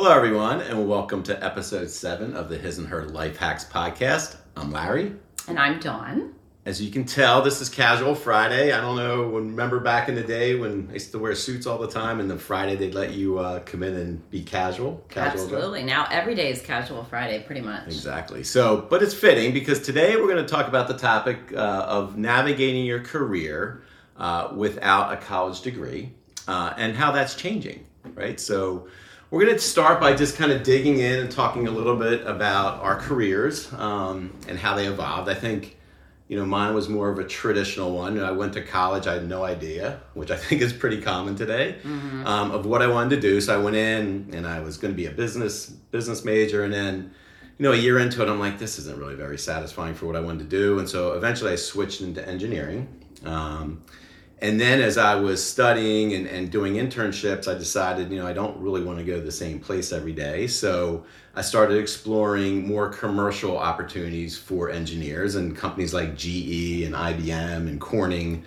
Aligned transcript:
Hello, 0.00 0.14
everyone, 0.14 0.60
and 0.60 0.88
welcome 0.88 1.24
to 1.24 1.44
episode 1.44 1.90
seven 1.90 2.36
of 2.36 2.48
the 2.48 2.56
His 2.56 2.78
and 2.78 2.86
Her 2.86 3.06
Life 3.06 3.36
Hacks 3.36 3.64
podcast. 3.64 4.36
I'm 4.56 4.70
Larry. 4.70 5.12
And 5.48 5.58
I'm 5.58 5.80
Dawne. 5.80 6.34
As 6.64 6.80
you 6.80 6.92
can 6.92 7.04
tell, 7.04 7.42
this 7.42 7.60
is 7.60 7.68
Casual 7.68 8.14
Friday. 8.14 8.70
I 8.70 8.80
don't 8.80 8.94
know, 8.94 9.24
remember 9.24 9.80
back 9.80 10.08
in 10.08 10.14
the 10.14 10.22
day 10.22 10.54
when 10.54 10.86
I 10.88 10.92
used 10.92 11.10
to 11.10 11.18
wear 11.18 11.34
suits 11.34 11.66
all 11.66 11.78
the 11.78 11.88
time, 11.88 12.20
and 12.20 12.30
then 12.30 12.38
Friday 12.38 12.76
they'd 12.76 12.94
let 12.94 13.10
you 13.10 13.40
uh, 13.40 13.58
come 13.58 13.82
in 13.82 13.96
and 13.96 14.30
be 14.30 14.40
casual? 14.40 15.04
casual 15.08 15.42
Absolutely. 15.42 15.82
Now 15.82 16.06
every 16.12 16.36
day 16.36 16.52
is 16.52 16.62
Casual 16.62 17.02
Friday, 17.02 17.42
pretty 17.42 17.62
much. 17.62 17.86
Exactly. 17.86 18.44
So, 18.44 18.86
but 18.88 19.02
it's 19.02 19.14
fitting 19.14 19.52
because 19.52 19.80
today 19.80 20.14
we're 20.14 20.32
going 20.32 20.46
to 20.46 20.48
talk 20.48 20.68
about 20.68 20.86
the 20.86 20.96
topic 20.96 21.52
uh, 21.52 21.86
of 21.88 22.16
navigating 22.16 22.86
your 22.86 23.00
career 23.00 23.82
uh, 24.16 24.50
without 24.54 25.12
a 25.12 25.16
college 25.16 25.62
degree 25.62 26.12
uh, 26.46 26.72
and 26.76 26.94
how 26.94 27.10
that's 27.10 27.34
changing, 27.34 27.84
right? 28.14 28.38
So, 28.38 28.86
we're 29.30 29.44
going 29.44 29.54
to 29.54 29.60
start 29.60 30.00
by 30.00 30.14
just 30.14 30.36
kind 30.36 30.52
of 30.52 30.62
digging 30.62 31.00
in 31.00 31.20
and 31.20 31.30
talking 31.30 31.66
a 31.66 31.70
little 31.70 31.96
bit 31.96 32.26
about 32.26 32.82
our 32.82 32.96
careers 32.96 33.70
um, 33.74 34.32
and 34.48 34.58
how 34.58 34.74
they 34.74 34.86
evolved. 34.86 35.28
I 35.28 35.34
think, 35.34 35.76
you 36.28 36.38
know, 36.38 36.46
mine 36.46 36.74
was 36.74 36.88
more 36.88 37.10
of 37.10 37.18
a 37.18 37.24
traditional 37.24 37.92
one. 37.92 38.18
I 38.20 38.30
went 38.30 38.54
to 38.54 38.62
college, 38.62 39.06
I 39.06 39.14
had 39.14 39.28
no 39.28 39.44
idea, 39.44 40.00
which 40.14 40.30
I 40.30 40.36
think 40.36 40.62
is 40.62 40.72
pretty 40.72 41.02
common 41.02 41.36
today, 41.36 41.76
mm-hmm. 41.82 42.26
um, 42.26 42.52
of 42.52 42.64
what 42.64 42.80
I 42.80 42.86
wanted 42.86 43.16
to 43.16 43.20
do. 43.20 43.40
So 43.40 43.54
I 43.54 43.62
went 43.62 43.76
in 43.76 44.30
and 44.32 44.46
I 44.46 44.60
was 44.60 44.78
going 44.78 44.94
to 44.94 44.96
be 44.96 45.06
a 45.06 45.10
business 45.10 45.66
business 45.66 46.24
major, 46.24 46.64
and 46.64 46.72
then, 46.72 47.10
you 47.58 47.64
know, 47.64 47.72
a 47.72 47.76
year 47.76 47.98
into 47.98 48.22
it, 48.22 48.28
I'm 48.28 48.38
like, 48.38 48.58
this 48.58 48.78
isn't 48.78 48.98
really 48.98 49.14
very 49.14 49.38
satisfying 49.38 49.94
for 49.94 50.06
what 50.06 50.16
I 50.16 50.20
wanted 50.20 50.50
to 50.50 50.56
do, 50.56 50.78
and 50.78 50.88
so 50.88 51.12
eventually 51.12 51.52
I 51.52 51.56
switched 51.56 52.00
into 52.00 52.26
engineering. 52.26 52.88
Um, 53.24 53.82
and 54.40 54.60
then 54.60 54.80
as 54.80 54.96
I 54.98 55.16
was 55.16 55.44
studying 55.44 56.14
and, 56.14 56.26
and 56.26 56.50
doing 56.50 56.74
internships, 56.74 57.52
I 57.52 57.58
decided, 57.58 58.10
you 58.10 58.18
know, 58.18 58.26
I 58.26 58.32
don't 58.32 58.56
really 58.58 58.82
want 58.82 58.98
to 58.98 59.04
go 59.04 59.16
to 59.16 59.20
the 59.20 59.32
same 59.32 59.58
place 59.58 59.92
every 59.92 60.12
day. 60.12 60.46
So 60.46 61.04
I 61.34 61.42
started 61.42 61.78
exploring 61.78 62.66
more 62.66 62.88
commercial 62.88 63.58
opportunities 63.58 64.38
for 64.38 64.70
engineers 64.70 65.34
and 65.34 65.56
companies 65.56 65.92
like 65.92 66.16
GE 66.16 66.82
and 66.84 66.94
IBM 66.94 67.68
and 67.68 67.80
Corning, 67.80 68.44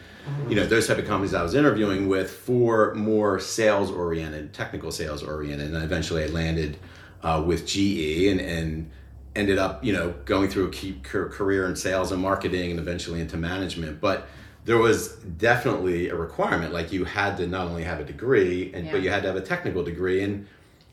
you 0.48 0.56
know, 0.56 0.66
those 0.66 0.88
type 0.88 0.98
of 0.98 1.06
companies 1.08 1.34
I 1.34 1.44
was 1.44 1.56
interviewing 1.56 2.08
with 2.08 2.32
for 2.32 2.94
more 2.96 3.40
sales 3.40 3.92
oriented, 3.92 4.54
technical 4.54 4.92
sales 4.92 5.24
oriented. 5.24 5.74
And 5.74 5.84
eventually 5.84 6.24
I 6.24 6.28
landed 6.28 6.78
uh, 7.22 7.44
with 7.46 7.68
GE 7.68 8.28
and, 8.28 8.40
and 8.40 8.92
ended 9.36 9.58
up, 9.58 9.84
you 9.84 9.92
know, 9.92 10.14
going 10.24 10.50
through 10.50 10.70
a 10.70 11.30
career 11.30 11.68
in 11.68 11.76
sales 11.76 12.14
and 12.14 12.22
marketing 12.22 12.72
and 12.72 12.80
eventually 12.80 13.20
into 13.20 13.36
management. 13.36 14.00
But 14.00 14.28
there 14.66 14.78
was 14.78 15.14
definitely 15.38 16.09
a 16.09 16.16
requirement 16.16 16.73
like 16.73 16.92
you 16.92 17.04
had 17.04 17.38
to 17.38 17.48
not 17.48 17.67
only 17.67 17.84
have 17.84 18.00
a 18.00 18.04
degree 18.04 18.72
and 18.73 18.86
yeah. 18.86 18.92
but 18.92 19.02
you 19.02 19.09
had 19.09 19.22
to 19.22 19.28
have 19.28 19.38
a 19.38 19.42
technical 19.42 19.84
degree 19.84 20.23
and 20.23 20.48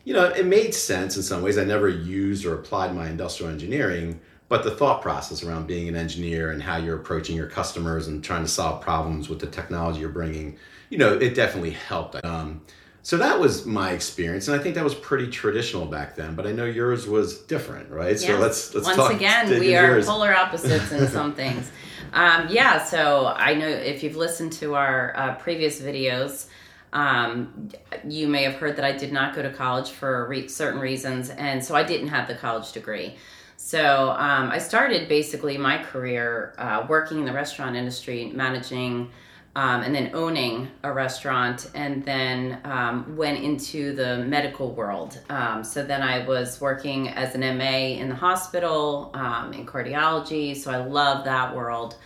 you 0.05 0.15
know 0.15 0.25
it 0.25 0.47
made 0.47 0.75
sense 0.75 1.17
in 1.17 1.23
some 1.23 1.43
ways 1.43 1.59
i 1.59 1.65
never 1.65 1.89
used 1.89 2.45
or 2.45 2.55
applied 2.55 2.95
my 2.95 3.09
industrial 3.09 3.51
engineering 3.51 4.19
but 4.49 4.65
the 4.65 4.71
thought 4.71 5.03
process 5.03 5.43
around 5.43 5.67
being 5.67 5.89
an 5.89 5.97
engineer 5.97 6.51
and 6.51 6.63
how 6.63 6.79
you're 6.79 6.97
approaching 6.97 7.37
your 7.37 7.47
customers 7.47 8.09
and 8.09 8.25
trying 8.25 8.43
to 8.43 8.49
solve 8.49 8.81
problems 8.81 9.29
with 9.29 9.39
the 9.39 9.47
technology 9.47 10.01
you're 10.01 10.09
bringing 10.09 10.57
you 10.89 10.99
know 10.99 11.15
it 11.15 11.35
definitely 11.35 11.71
helped 11.71 12.23
um, 12.25 12.63
so 13.03 13.17
that 13.17 13.39
was 13.39 13.67
my 13.67 13.91
experience 13.91 14.49
and 14.49 14.59
i 14.59 14.63
think 14.63 14.75
that 14.75 14.85
was 14.85 14.95
pretty 14.95 15.29
traditional 15.29 15.85
back 15.85 16.17
then 16.17 16.35
but 16.35 16.47
i 16.47 16.53
know 16.53 16.65
yours 16.65 17.07
was 17.07 17.41
different 17.41 17.91
right 17.91 18.13
yes. 18.13 18.25
so 18.25 18.39
let's 18.39 18.75
let's 18.75 18.87
once 18.87 18.97
talk, 18.97 19.13
again 19.13 19.49
we 19.61 19.77
are 19.77 19.93
yours. 19.93 20.07
polar 20.07 20.35
opposites 20.35 20.91
in 20.91 21.07
some 21.09 21.35
things 21.35 21.71
um, 22.13 22.49
yeah, 22.51 22.83
so 22.83 23.27
I 23.37 23.55
know 23.55 23.69
if 23.69 24.03
you've 24.03 24.17
listened 24.17 24.53
to 24.55 24.75
our 24.75 25.17
uh, 25.17 25.35
previous 25.37 25.81
videos, 25.81 26.47
um, 26.93 27.69
you 28.07 28.29
may 28.29 28.43
have 28.45 28.55
heard 28.55 28.77
that 28.77 28.85
I 28.85 28.93
did 28.93 29.13
not 29.13 29.35
go 29.35 29.43
to 29.43 29.53
college 29.53 29.91
for 29.91 30.27
re- 30.29 30.49
certain 30.49 30.81
reasons, 30.81 31.31
and 31.31 31.63
so 31.63 31.75
I 31.75 31.83
didn't 31.83 32.09
have 32.09 32.29
the 32.29 32.35
college 32.35 32.73
degree. 32.73 33.17
So 33.57 34.11
um, 34.11 34.51
I 34.51 34.59
started 34.59 35.09
basically 35.09 35.59
my 35.59 35.83
career 35.83 36.55
uh, 36.59 36.87
working 36.89 37.19
in 37.19 37.25
the 37.25 37.33
restaurant 37.33 37.77
industry, 37.77 38.31
managing 38.35 39.11
um, 39.59 39.83
and 39.83 39.93
then 39.93 40.13
owning 40.15 40.69
a 40.85 40.93
restaurant, 40.93 41.69
and 41.75 42.05
then 42.05 42.61
um, 42.63 43.17
went 43.17 43.43
into 43.43 43.93
the 43.93 44.19
medical 44.19 44.71
world. 44.71 45.19
Um, 45.29 45.65
so 45.65 45.83
then 45.83 46.01
I 46.01 46.25
was 46.25 46.61
working 46.61 47.09
as 47.09 47.35
an 47.35 47.41
MA 47.41 47.99
in 48.01 48.09
the 48.09 48.15
hospital 48.15 49.11
um, 49.15 49.53
in 49.53 49.67
cardiology. 49.67 50.57
So 50.57 50.71
I 50.71 50.77
love 50.77 51.25
that 51.25 51.57
world, 51.57 51.97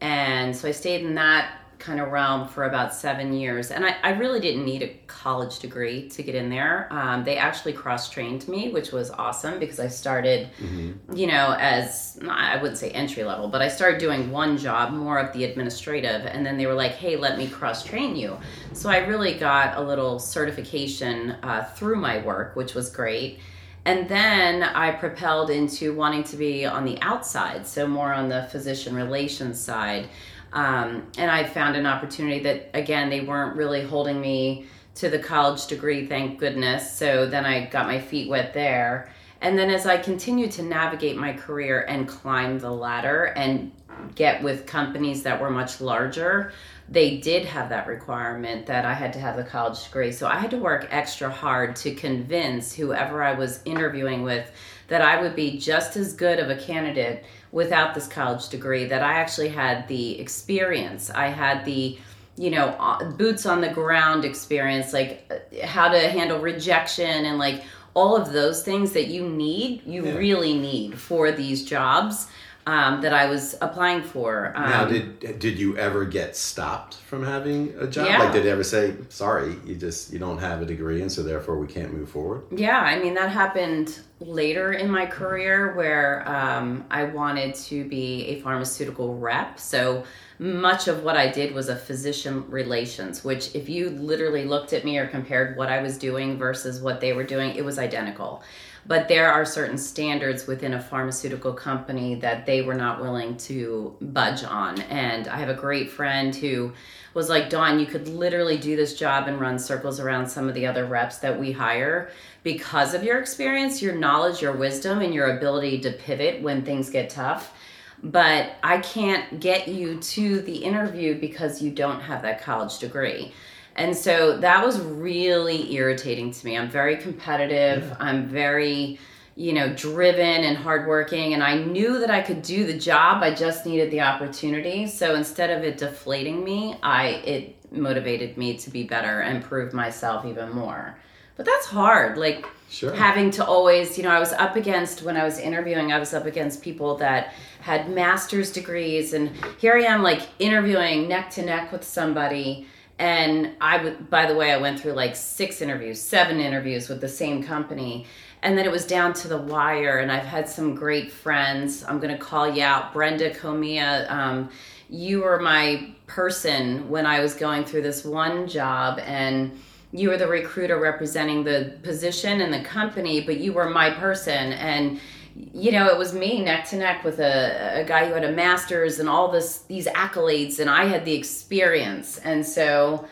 and 0.00 0.54
so 0.54 0.68
I 0.68 0.70
stayed 0.70 1.04
in 1.04 1.16
that 1.16 1.61
kind 1.82 2.00
of 2.00 2.12
realm 2.12 2.46
for 2.46 2.64
about 2.64 2.94
seven 2.94 3.32
years. 3.32 3.72
And 3.72 3.84
I, 3.84 3.96
I 4.04 4.10
really 4.12 4.38
didn't 4.38 4.64
need 4.64 4.82
a 4.82 4.88
college 5.08 5.58
degree 5.58 6.08
to 6.10 6.22
get 6.22 6.36
in 6.36 6.48
there. 6.48 6.86
Um, 6.90 7.24
they 7.24 7.36
actually 7.36 7.72
cross 7.72 8.08
trained 8.08 8.46
me, 8.48 8.70
which 8.70 8.92
was 8.92 9.10
awesome 9.10 9.58
because 9.58 9.80
I 9.80 9.88
started, 9.88 10.48
mm-hmm. 10.60 11.14
you 11.14 11.26
know, 11.26 11.56
as 11.58 12.20
I 12.28 12.56
wouldn't 12.56 12.78
say 12.78 12.90
entry 12.90 13.24
level, 13.24 13.48
but 13.48 13.62
I 13.62 13.68
started 13.68 13.98
doing 13.98 14.30
one 14.30 14.56
job, 14.56 14.92
more 14.92 15.18
of 15.18 15.32
the 15.32 15.42
administrative. 15.42 16.24
And 16.24 16.46
then 16.46 16.56
they 16.56 16.66
were 16.66 16.74
like, 16.74 16.92
hey, 16.92 17.16
let 17.16 17.36
me 17.36 17.48
cross 17.48 17.84
train 17.84 18.14
you. 18.14 18.38
So 18.72 18.88
I 18.88 18.98
really 18.98 19.34
got 19.34 19.76
a 19.76 19.80
little 19.80 20.20
certification 20.20 21.32
uh, 21.42 21.64
through 21.74 21.96
my 21.96 22.22
work, 22.22 22.54
which 22.54 22.74
was 22.74 22.90
great. 22.90 23.40
And 23.84 24.08
then 24.08 24.62
I 24.62 24.92
propelled 24.92 25.50
into 25.50 25.92
wanting 25.92 26.22
to 26.24 26.36
be 26.36 26.64
on 26.64 26.84
the 26.84 27.00
outside, 27.02 27.66
so 27.66 27.88
more 27.88 28.12
on 28.12 28.28
the 28.28 28.44
physician 28.52 28.94
relations 28.94 29.60
side. 29.60 30.08
Um, 30.52 31.06
and 31.16 31.30
I 31.30 31.44
found 31.44 31.76
an 31.76 31.86
opportunity 31.86 32.40
that, 32.40 32.70
again, 32.74 33.08
they 33.08 33.20
weren't 33.20 33.56
really 33.56 33.82
holding 33.82 34.20
me 34.20 34.66
to 34.96 35.08
the 35.08 35.18
college 35.18 35.66
degree, 35.66 36.06
thank 36.06 36.38
goodness. 36.38 36.92
So 36.92 37.26
then 37.26 37.46
I 37.46 37.66
got 37.66 37.86
my 37.86 37.98
feet 37.98 38.28
wet 38.28 38.52
there. 38.52 39.10
And 39.40 39.58
then 39.58 39.70
as 39.70 39.86
I 39.86 39.96
continued 39.96 40.52
to 40.52 40.62
navigate 40.62 41.16
my 41.16 41.32
career 41.32 41.80
and 41.88 42.06
climb 42.06 42.58
the 42.58 42.70
ladder 42.70 43.24
and 43.36 43.72
get 44.14 44.42
with 44.42 44.66
companies 44.66 45.22
that 45.22 45.40
were 45.40 45.50
much 45.50 45.80
larger, 45.80 46.52
they 46.92 47.16
did 47.16 47.46
have 47.46 47.70
that 47.70 47.86
requirement 47.86 48.66
that 48.66 48.84
I 48.84 48.92
had 48.92 49.14
to 49.14 49.18
have 49.18 49.36
the 49.36 49.44
college 49.44 49.82
degree. 49.84 50.12
So 50.12 50.26
I 50.26 50.36
had 50.36 50.50
to 50.50 50.58
work 50.58 50.88
extra 50.90 51.30
hard 51.30 51.74
to 51.76 51.94
convince 51.94 52.74
whoever 52.74 53.22
I 53.22 53.32
was 53.32 53.60
interviewing 53.64 54.22
with 54.22 54.50
that 54.88 55.00
I 55.00 55.22
would 55.22 55.34
be 55.34 55.58
just 55.58 55.96
as 55.96 56.12
good 56.12 56.38
of 56.38 56.50
a 56.50 56.56
candidate 56.56 57.24
without 57.50 57.94
this 57.94 58.06
college 58.06 58.50
degree, 58.50 58.84
that 58.86 59.02
I 59.02 59.14
actually 59.14 59.48
had 59.48 59.88
the 59.88 60.20
experience. 60.20 61.08
I 61.08 61.28
had 61.28 61.64
the 61.64 61.98
you 62.36 62.50
know 62.50 62.68
uh, 62.78 63.04
boots 63.12 63.44
on 63.44 63.60
the 63.60 63.68
ground 63.68 64.24
experience 64.24 64.94
like 64.94 65.30
uh, 65.30 65.66
how 65.66 65.88
to 65.88 65.98
handle 65.98 66.38
rejection 66.38 67.26
and 67.26 67.38
like 67.38 67.62
all 67.92 68.16
of 68.16 68.32
those 68.32 68.62
things 68.62 68.92
that 68.92 69.08
you 69.08 69.28
need 69.28 69.82
you 69.84 70.06
yeah. 70.06 70.14
really 70.14 70.54
need 70.56 70.98
for 70.98 71.30
these 71.30 71.62
jobs 71.62 72.28
um, 72.66 73.00
that 73.00 73.12
I 73.12 73.26
was 73.26 73.56
applying 73.60 74.02
for. 74.02 74.52
Um, 74.54 74.70
now, 74.70 74.84
did 74.84 75.38
did 75.40 75.58
you 75.58 75.76
ever 75.76 76.04
get 76.04 76.36
stopped 76.36 76.94
from 76.94 77.24
having 77.24 77.74
a 77.78 77.86
job? 77.86 78.06
Yeah. 78.06 78.18
Like, 78.18 78.32
did 78.32 78.44
they 78.44 78.50
ever 78.50 78.62
say, 78.62 78.94
"Sorry, 79.08 79.56
you 79.64 79.74
just 79.74 80.12
you 80.12 80.18
don't 80.18 80.38
have 80.38 80.62
a 80.62 80.64
degree, 80.64 81.02
and 81.02 81.10
so 81.10 81.22
therefore 81.22 81.58
we 81.58 81.66
can't 81.66 81.92
move 81.92 82.08
forward"? 82.08 82.44
Yeah, 82.52 82.78
I 82.78 82.98
mean 83.00 83.14
that 83.14 83.30
happened 83.30 84.00
later 84.20 84.72
in 84.72 84.88
my 84.88 85.06
career 85.06 85.74
where 85.74 86.28
um, 86.28 86.84
I 86.90 87.04
wanted 87.04 87.56
to 87.56 87.88
be 87.88 88.26
a 88.26 88.40
pharmaceutical 88.40 89.18
rep. 89.18 89.58
So 89.58 90.04
much 90.38 90.86
of 90.86 91.02
what 91.02 91.16
I 91.16 91.28
did 91.30 91.54
was 91.54 91.68
a 91.68 91.76
physician 91.76 92.48
relations, 92.48 93.24
which 93.24 93.54
if 93.54 93.68
you 93.68 93.90
literally 93.90 94.44
looked 94.44 94.72
at 94.72 94.84
me 94.84 94.98
or 94.98 95.08
compared 95.08 95.56
what 95.56 95.68
I 95.68 95.82
was 95.82 95.98
doing 95.98 96.38
versus 96.38 96.80
what 96.80 97.00
they 97.00 97.12
were 97.12 97.24
doing, 97.24 97.56
it 97.56 97.64
was 97.64 97.78
identical 97.78 98.42
but 98.86 99.08
there 99.08 99.30
are 99.30 99.44
certain 99.44 99.78
standards 99.78 100.46
within 100.46 100.74
a 100.74 100.82
pharmaceutical 100.82 101.52
company 101.52 102.16
that 102.16 102.46
they 102.46 102.62
were 102.62 102.74
not 102.74 103.00
willing 103.00 103.36
to 103.36 103.96
budge 104.00 104.42
on. 104.42 104.80
And 104.82 105.28
I 105.28 105.36
have 105.36 105.48
a 105.48 105.54
great 105.54 105.90
friend 105.90 106.34
who 106.34 106.72
was 107.14 107.28
like, 107.28 107.48
Dawne, 107.50 107.78
you 107.78 107.86
could 107.86 108.08
literally 108.08 108.56
do 108.56 108.74
this 108.74 108.98
job 108.98 109.28
and 109.28 109.40
run 109.40 109.58
circles 109.58 110.00
around 110.00 110.28
some 110.28 110.48
of 110.48 110.54
the 110.54 110.66
other 110.66 110.86
reps 110.86 111.18
that 111.18 111.38
we 111.38 111.52
hire 111.52 112.10
because 112.42 112.94
of 112.94 113.04
your 113.04 113.20
experience, 113.20 113.80
your 113.80 113.94
knowledge, 113.94 114.42
your 114.42 114.52
wisdom, 114.52 115.00
and 115.00 115.14
your 115.14 115.36
ability 115.36 115.80
to 115.80 115.92
pivot 115.92 116.42
when 116.42 116.64
things 116.64 116.90
get 116.90 117.10
tough. 117.10 117.54
But 118.02 118.56
I 118.64 118.78
can't 118.78 119.38
get 119.38 119.68
you 119.68 120.00
to 120.00 120.40
the 120.40 120.56
interview 120.56 121.20
because 121.20 121.62
you 121.62 121.70
don't 121.70 122.00
have 122.00 122.22
that 122.22 122.42
college 122.42 122.78
degree. 122.78 123.32
And 123.76 123.96
so 123.96 124.36
that 124.38 124.64
was 124.64 124.80
really 124.80 125.72
irritating 125.74 126.30
to 126.30 126.46
me. 126.46 126.58
I'm 126.58 126.68
very 126.68 126.96
competitive. 126.96 127.84
Yeah. 127.84 127.96
I'm 127.98 128.28
very, 128.28 128.98
you 129.34 129.52
know, 129.52 129.72
driven 129.74 130.44
and 130.44 130.56
hardworking. 130.56 131.32
And 131.34 131.42
I 131.42 131.56
knew 131.56 131.98
that 132.00 132.10
I 132.10 132.20
could 132.20 132.42
do 132.42 132.66
the 132.66 132.76
job. 132.76 133.22
I 133.22 133.34
just 133.34 133.64
needed 133.64 133.90
the 133.90 134.02
opportunity. 134.02 134.86
So 134.86 135.14
instead 135.14 135.50
of 135.50 135.64
it 135.64 135.78
deflating 135.78 136.44
me, 136.44 136.76
I 136.82 137.06
it 137.24 137.56
motivated 137.72 138.36
me 138.36 138.56
to 138.58 138.70
be 138.70 138.82
better 138.84 139.20
and 139.20 139.42
prove 139.42 139.72
myself 139.72 140.26
even 140.26 140.50
more. 140.52 140.98
But 141.36 141.46
that's 141.46 141.66
hard. 141.66 142.18
Like 142.18 142.46
sure. 142.68 142.92
having 142.92 143.30
to 143.32 143.44
always, 143.44 143.96
you 143.96 144.04
know, 144.04 144.10
I 144.10 144.20
was 144.20 144.32
up 144.34 144.56
against 144.56 145.02
when 145.02 145.16
I 145.16 145.24
was 145.24 145.38
interviewing, 145.38 145.92
I 145.92 145.98
was 145.98 146.12
up 146.12 146.26
against 146.26 146.60
people 146.60 146.96
that 146.98 147.32
had 147.60 147.90
master's 147.90 148.52
degrees 148.52 149.14
and 149.14 149.30
here 149.58 149.74
I 149.74 149.82
am 149.84 150.02
like 150.02 150.20
interviewing 150.38 151.08
neck 151.08 151.30
to 151.30 151.42
neck 151.42 151.72
with 151.72 151.84
somebody 151.84 152.66
And 153.02 153.50
I 153.60 153.82
would, 153.82 154.10
by 154.10 154.26
the 154.26 154.34
way, 154.36 154.52
I 154.52 154.58
went 154.58 154.78
through 154.78 154.92
like 154.92 155.16
six 155.16 155.60
interviews, 155.60 156.00
seven 156.00 156.38
interviews 156.38 156.88
with 156.88 157.00
the 157.00 157.08
same 157.08 157.42
company. 157.42 158.06
And 158.44 158.56
then 158.56 158.64
it 158.64 158.70
was 158.70 158.86
down 158.86 159.12
to 159.14 159.28
the 159.28 159.38
wire. 159.38 159.98
And 159.98 160.12
I've 160.12 160.24
had 160.24 160.48
some 160.48 160.76
great 160.76 161.10
friends. 161.10 161.82
I'm 161.82 161.98
going 161.98 162.16
to 162.16 162.24
call 162.24 162.48
you 162.54 162.62
out. 162.62 162.92
Brenda 162.92 163.34
Comia, 163.34 164.08
um, 164.08 164.50
you 164.88 165.22
were 165.22 165.40
my 165.40 165.92
person 166.06 166.88
when 166.88 167.04
I 167.04 167.18
was 167.18 167.34
going 167.34 167.64
through 167.64 167.82
this 167.82 168.04
one 168.04 168.46
job. 168.46 169.00
And 169.00 169.58
you 169.90 170.08
were 170.08 170.16
the 170.16 170.28
recruiter 170.28 170.78
representing 170.78 171.42
the 171.42 171.76
position 171.82 172.40
and 172.40 172.54
the 172.54 172.62
company, 172.62 173.20
but 173.20 173.38
you 173.38 173.52
were 173.52 173.68
my 173.68 173.90
person. 173.90 174.52
And 174.52 175.00
you 175.34 175.72
know, 175.72 175.86
it 175.88 175.98
was 175.98 176.12
me 176.12 176.42
neck 176.42 176.68
to 176.68 176.76
neck 176.76 177.04
with 177.04 177.18
a, 177.18 177.80
a 177.80 177.84
guy 177.84 178.06
who 178.06 178.14
had 178.14 178.24
a 178.24 178.32
master's 178.32 178.98
and 178.98 179.08
all 179.08 179.30
this 179.30 179.60
these 179.60 179.86
accolades, 179.86 180.58
and 180.58 180.68
I 180.68 180.84
had 180.84 181.04
the 181.04 181.14
experience. 181.14 182.18
And 182.18 182.44
so, 182.44 183.06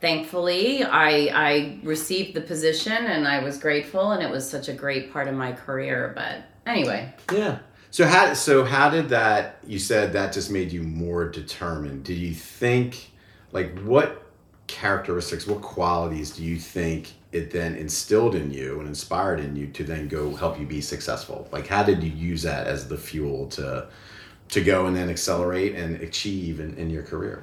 thankfully, 0.00 0.84
I 0.84 1.30
I 1.32 1.78
received 1.82 2.34
the 2.34 2.40
position, 2.40 2.92
and 2.92 3.26
I 3.26 3.42
was 3.42 3.58
grateful, 3.58 4.12
and 4.12 4.22
it 4.22 4.30
was 4.30 4.48
such 4.48 4.68
a 4.68 4.72
great 4.72 5.12
part 5.12 5.28
of 5.28 5.34
my 5.34 5.52
career. 5.52 6.12
But 6.14 6.44
anyway, 6.66 7.12
yeah. 7.32 7.58
So 7.90 8.06
how 8.06 8.34
so 8.34 8.64
how 8.64 8.90
did 8.90 9.08
that? 9.10 9.58
You 9.66 9.78
said 9.78 10.12
that 10.14 10.32
just 10.32 10.50
made 10.50 10.72
you 10.72 10.82
more 10.82 11.28
determined. 11.28 12.04
Did 12.04 12.18
you 12.18 12.34
think 12.34 13.10
like 13.52 13.78
what 13.80 14.24
characteristics, 14.66 15.46
what 15.46 15.62
qualities 15.62 16.30
do 16.30 16.42
you 16.42 16.58
think 16.58 17.12
it 17.34 17.50
then 17.50 17.74
instilled 17.74 18.34
in 18.34 18.50
you 18.50 18.78
and 18.78 18.88
inspired 18.88 19.40
in 19.40 19.56
you 19.56 19.66
to 19.66 19.84
then 19.84 20.08
go 20.08 20.34
help 20.34 20.58
you 20.58 20.66
be 20.66 20.80
successful? 20.80 21.48
Like, 21.50 21.66
how 21.66 21.82
did 21.82 22.02
you 22.02 22.10
use 22.10 22.42
that 22.42 22.66
as 22.66 22.88
the 22.88 22.96
fuel 22.96 23.48
to 23.50 23.88
to 24.48 24.62
go 24.62 24.86
and 24.86 24.94
then 24.94 25.08
accelerate 25.10 25.74
and 25.74 26.00
achieve 26.02 26.60
in, 26.60 26.76
in 26.76 26.90
your 26.90 27.02
career? 27.02 27.42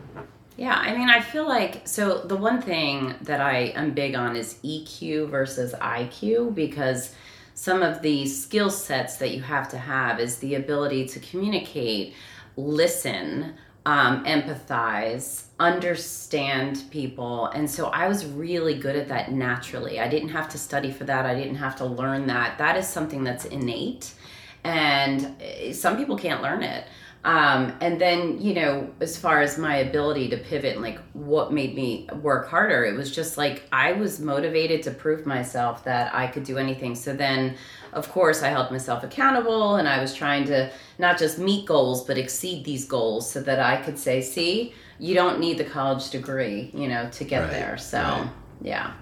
Yeah, 0.55 0.75
I 0.75 0.95
mean, 0.95 1.09
I 1.09 1.19
feel 1.19 1.47
like 1.47 1.87
so 1.87 2.19
the 2.19 2.37
one 2.37 2.61
thing 2.61 3.15
that 3.21 3.41
I 3.41 3.73
am 3.75 3.91
big 3.91 4.15
on 4.15 4.35
is 4.35 4.59
EQ 4.63 5.29
versus 5.29 5.73
IQ 5.73 6.55
because 6.55 7.13
some 7.53 7.83
of 7.83 8.01
the 8.01 8.27
skill 8.27 8.69
sets 8.69 9.17
that 9.17 9.31
you 9.31 9.41
have 9.41 9.69
to 9.69 9.77
have 9.77 10.19
is 10.19 10.37
the 10.37 10.55
ability 10.55 11.07
to 11.09 11.19
communicate, 11.19 12.13
listen, 12.55 13.55
um, 13.85 14.23
empathize, 14.25 15.43
understand 15.61 16.83
people. 16.89 17.45
And 17.47 17.69
so 17.69 17.87
I 17.87 18.07
was 18.07 18.25
really 18.25 18.73
good 18.73 18.95
at 18.95 19.07
that 19.09 19.31
naturally. 19.31 19.99
I 19.99 20.07
didn't 20.07 20.29
have 20.29 20.49
to 20.49 20.57
study 20.57 20.91
for 20.91 21.03
that, 21.03 21.25
I 21.25 21.35
didn't 21.35 21.55
have 21.55 21.75
to 21.77 21.85
learn 21.85 22.25
that. 22.27 22.57
That 22.57 22.77
is 22.77 22.87
something 22.87 23.23
that's 23.23 23.45
innate. 23.45 24.13
And 24.63 25.35
eh, 25.39 25.71
some 25.71 25.97
people 25.97 26.17
can't 26.17 26.41
learn 26.41 26.63
it. 26.63 26.85
Um, 27.23 27.77
and 27.81 28.01
then, 28.01 28.41
you 28.41 28.55
know, 28.55 28.89
as 28.99 29.15
far 29.15 29.41
as 29.41 29.59
my 29.59 29.75
ability 29.77 30.29
to 30.29 30.37
pivot 30.37 30.73
and 30.73 30.81
like 30.81 30.99
what 31.13 31.53
made 31.53 31.75
me 31.75 32.09
work 32.21 32.49
harder, 32.49 32.83
it 32.83 32.95
was 32.95 33.13
just 33.13 33.37
like 33.37 33.61
I 33.71 33.91
was 33.91 34.19
motivated 34.19 34.81
to 34.83 34.91
prove 34.91 35.27
myself 35.27 35.83
that 35.83 36.15
I 36.15 36.25
could 36.25 36.43
do 36.43 36.57
anything. 36.57 36.95
So 36.95 37.13
then, 37.13 37.55
of 37.93 38.09
course, 38.09 38.41
I 38.41 38.49
held 38.49 38.71
myself 38.71 39.03
accountable 39.03 39.75
and 39.75 39.87
I 39.87 40.01
was 40.01 40.13
trying 40.13 40.45
to 40.45 40.71
not 40.97 41.17
just 41.17 41.37
meet 41.37 41.65
goals, 41.65 42.05
but 42.05 42.17
exceed 42.17 42.63
these 42.63 42.85
goals 42.85 43.29
so 43.29 43.41
that 43.41 43.59
I 43.59 43.77
could 43.77 43.97
say, 43.97 44.21
see, 44.21 44.73
you 44.99 45.13
don't 45.13 45.39
need 45.39 45.57
the 45.57 45.63
college 45.63 46.09
degree, 46.09 46.71
you 46.73 46.87
know, 46.87 47.09
to 47.11 47.23
get 47.23 47.41
right. 47.41 47.51
there. 47.51 47.77
So, 47.77 47.99
right. 47.99 48.29
yeah. 48.61 48.93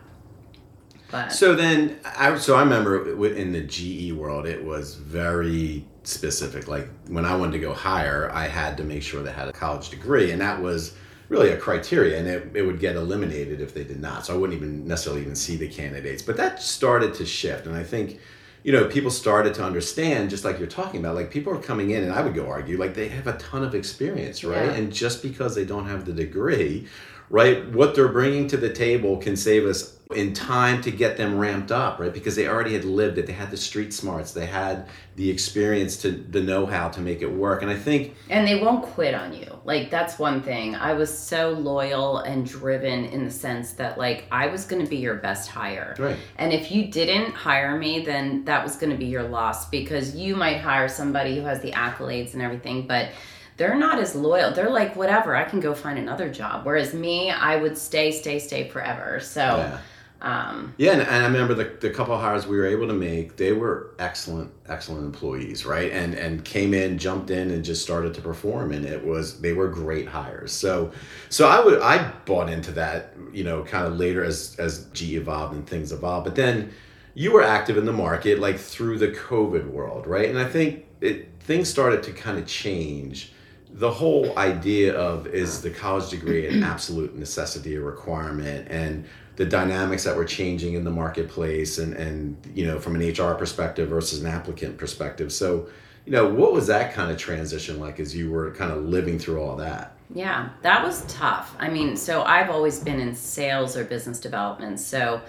But. 1.12 1.32
So 1.32 1.56
then, 1.56 2.00
I 2.06 2.38
so 2.38 2.56
I 2.56 2.62
remember 2.62 3.26
in 3.26 3.52
the 3.52 3.62
GE 3.62 4.14
world, 4.14 4.46
it 4.46 4.64
was 4.64 4.96
very 4.96 5.86
specific. 6.04 6.68
Like 6.68 6.88
when 7.08 7.26
I 7.26 7.36
wanted 7.36 7.54
to 7.54 7.60
go 7.60 7.74
higher, 7.74 8.32
I 8.32 8.48
had 8.48 8.78
to 8.78 8.84
make 8.84 9.02
sure 9.04 9.24
they 9.24 9.32
had 9.32 9.48
a 9.48 9.54
college 9.54 9.90
degree, 9.90 10.32
and 10.32 10.42
that 10.42 10.62
was 10.62 10.96
really 11.28 11.50
a 11.50 11.58
criteria, 11.58 12.18
and 12.18 12.28
it, 12.28 12.52
it 12.56 12.62
would 12.64 12.80
get 12.80 12.96
eliminated 12.96 13.62
if 13.62 13.74
they 13.74 13.84
did 13.84 14.00
not. 14.00 14.26
So 14.26 14.34
I 14.34 14.38
wouldn't 14.38 14.58
even 14.58 14.88
necessarily 14.88 15.22
even 15.22 15.36
see 15.36 15.56
the 15.56 15.68
candidates. 15.68 16.22
But 16.22 16.38
that 16.38 16.62
started 16.62 17.14
to 17.16 17.26
shift, 17.26 17.66
and 17.66 17.76
I 17.76 17.84
think 17.84 18.20
you 18.64 18.72
know 18.72 18.86
people 18.86 19.12
started 19.12 19.54
to 19.54 19.64
understand 19.64 20.30
just 20.30 20.44
like 20.44 20.60
you're 20.60 20.68
talking 20.68 21.00
about 21.00 21.16
like 21.16 21.32
people 21.32 21.54
are 21.54 21.62
coming 21.62 21.92
in 21.92 22.04
and 22.04 22.12
i 22.12 22.22
would 22.22 22.34
go 22.34 22.48
argue 22.48 22.78
like 22.78 22.94
they 22.94 23.08
have 23.08 23.28
a 23.28 23.38
ton 23.38 23.64
of 23.64 23.76
experience 23.76 24.44
right 24.44 24.66
yeah. 24.66 24.74
and 24.74 24.92
just 24.92 25.22
because 25.22 25.56
they 25.56 25.66
don't 25.66 25.88
have 25.88 26.06
the 26.06 26.14
degree 26.14 26.88
right 27.30 27.70
what 27.72 27.96
they're 27.96 28.10
bringing 28.10 28.48
to 28.48 28.58
the 28.58 28.72
table 28.72 29.18
can 29.18 29.36
save 29.36 29.66
us 29.66 29.99
in 30.16 30.34
time 30.34 30.82
to 30.82 30.90
get 30.90 31.18
them 31.18 31.38
ramped 31.38 31.72
up, 31.72 32.00
right? 32.00 32.12
Because 32.12 32.36
they 32.36 32.48
already 32.48 32.74
had 32.74 32.84
lived 32.84 33.20
it. 33.20 33.28
They 33.28 33.34
had 33.34 33.52
the 33.52 33.58
street 33.58 33.94
smarts. 33.94 34.32
They 34.32 34.48
had 34.48 34.88
the 35.16 35.30
experience 35.30 35.98
to 35.98 36.10
the 36.10 36.42
know-how 36.42 36.90
to 36.90 37.02
make 37.02 37.22
it 37.22 37.32
work. 37.32 37.62
And 37.62 37.70
I 37.70 37.78
think 37.78 38.16
And 38.28 38.48
they 38.48 38.60
won't 38.60 38.84
quit 38.84 39.14
on 39.14 39.34
you. 39.34 39.60
Like 39.66 39.92
that's 39.92 40.18
one 40.18 40.42
thing. 40.42 40.74
I 40.74 40.94
was 40.94 41.16
so 41.16 41.52
loyal 41.52 42.20
and 42.20 42.44
driven 42.44 43.06
in 43.06 43.24
the 43.24 43.30
sense 43.30 43.74
that 43.74 44.00
like 44.00 44.26
I 44.32 44.48
was 44.48 44.66
going 44.66 44.84
to 44.84 44.90
be 44.90 44.98
your 44.98 45.14
best 45.16 45.48
hire. 45.48 45.96
Right. 46.00 46.18
And 46.38 46.54
if 46.54 46.72
you 46.72 46.88
didn't 46.88 47.34
hire 47.34 47.78
me, 47.78 48.04
then 48.04 48.44
that 48.46 48.64
was 48.64 48.78
going 48.78 48.92
to 48.92 48.98
be 48.98 49.06
your 49.06 49.28
loss 49.30 49.70
because 49.70 50.16
you 50.16 50.36
might 50.36 50.60
hire 50.60 50.88
somebody 50.88 51.36
who 51.36 51.44
has 51.44 51.62
the 51.62 51.74
accolades 51.74 52.34
and 52.34 52.42
everything, 52.42 52.88
but 52.88 53.10
they're 53.58 53.76
not 53.76 54.00
as 54.00 54.16
loyal. 54.16 54.52
They're 54.54 54.72
like, 54.72 54.96
whatever, 54.96 55.36
I 55.36 55.44
can 55.44 55.60
go 55.60 55.76
find 55.76 56.00
another 56.00 56.32
job. 56.32 56.66
Whereas 56.66 56.96
me, 56.96 57.30
I 57.30 57.58
would 57.58 57.78
stay, 57.78 58.12
stay, 58.12 58.40
stay 58.40 58.70
forever. 58.70 59.20
So 59.20 59.42
yeah. 59.42 59.80
Um, 60.22 60.74
yeah, 60.78 60.92
and, 60.92 61.02
and, 61.02 61.24
I 61.24 61.28
remember 61.28 61.54
the, 61.54 61.78
the 61.80 61.90
couple 61.90 62.18
hires 62.18 62.46
we 62.46 62.58
were 62.58 62.66
able 62.66 62.88
to 62.88 62.94
make. 62.94 63.38
They 63.38 63.54
were 63.54 63.96
excellent, 64.00 64.52
excellent 64.68 65.06
employees, 65.06 65.66
right? 65.66 65.92
And 65.94 66.14
and 66.14 66.44
came 66.44 66.74
in, 66.74 66.98
jumped 66.98 67.30
in, 67.30 67.52
and 67.52 67.64
just 67.64 67.82
started 67.82 68.14
to 68.16 68.22
perform. 68.22 68.74
And 68.74 68.86
it 68.86 69.06
was 69.06 69.40
they 69.40 69.54
were 69.54 69.70
great 69.70 70.10
hires. 70.10 70.52
So 70.52 70.92
so 71.30 71.48
I 71.48 71.64
would 71.64 71.82
I 71.82 72.12
bought 72.26 72.50
into 72.50 72.72
that, 72.74 73.14
you 73.32 73.46
know, 73.46 73.64
kind 73.64 73.86
of 73.86 73.98
later 73.98 74.24
as 74.24 74.58
as 74.60 74.86
GE 74.88 75.14
evolved 75.14 75.56
and 75.56 75.66
things 75.66 75.94
evolved. 75.94 76.26
But 76.26 76.36
then 76.36 76.74
you 77.14 77.32
were 77.32 77.44
active 77.44 77.78
in 77.78 77.86
the 77.86 77.94
market 77.94 78.40
like 78.40 78.60
through 78.60 78.98
the 78.98 79.10
COVID 79.10 79.70
world, 79.70 80.06
right? 80.06 80.30
And 80.30 80.38
I 80.38 80.46
think 80.46 80.86
it 81.00 81.30
things 81.40 81.70
started 81.70 82.04
to 82.04 82.12
kind 82.12 82.38
of 82.38 82.46
change 82.46 83.32
the 83.80 83.90
whole 83.90 84.38
idea 84.38 84.94
of 84.94 85.26
is 85.28 85.62
the 85.62 85.70
college 85.70 86.10
degree 86.10 86.48
an 86.48 86.64
absolute 86.64 87.18
necessity 87.18 87.76
a 87.76 87.82
requirement 87.82 88.68
and 88.70 89.06
the 89.38 89.46
dynamics 89.46 90.04
that 90.04 90.18
were 90.18 90.26
changing 90.26 90.74
in 90.74 90.84
the 90.84 90.92
marketplace 90.92 91.78
and 91.78 91.94
and 91.94 92.38
you 92.54 92.68
know 92.68 92.78
from 92.78 92.96
an 92.96 93.02
HR 93.02 93.36
perspective 93.36 93.88
versus 93.88 94.22
an 94.22 94.28
applicant 94.28 94.78
perspective. 94.78 95.32
So, 95.32 95.70
you 96.06 96.12
know, 96.12 96.28
what 96.28 96.52
was 96.52 96.68
that 96.68 96.94
kind 96.94 97.10
of 97.10 97.18
transition 97.18 97.80
like 97.80 98.02
as 98.02 98.14
you 98.14 98.30
were 98.30 98.52
kind 98.52 98.72
of 98.72 98.84
living 98.84 99.18
through 99.18 99.42
all 99.42 99.56
that? 99.56 99.96
Yeah, 100.14 100.50
that 100.62 100.84
was 100.84 101.06
tough. 101.08 101.56
I 101.58 101.70
mean, 101.70 101.96
so 101.96 102.24
I've 102.24 102.50
always 102.50 102.80
been 102.80 103.00
in 103.00 103.16
sales 103.16 103.78
or 103.78 103.86
business 103.86 104.20
development. 104.20 104.82
So, 104.82 105.22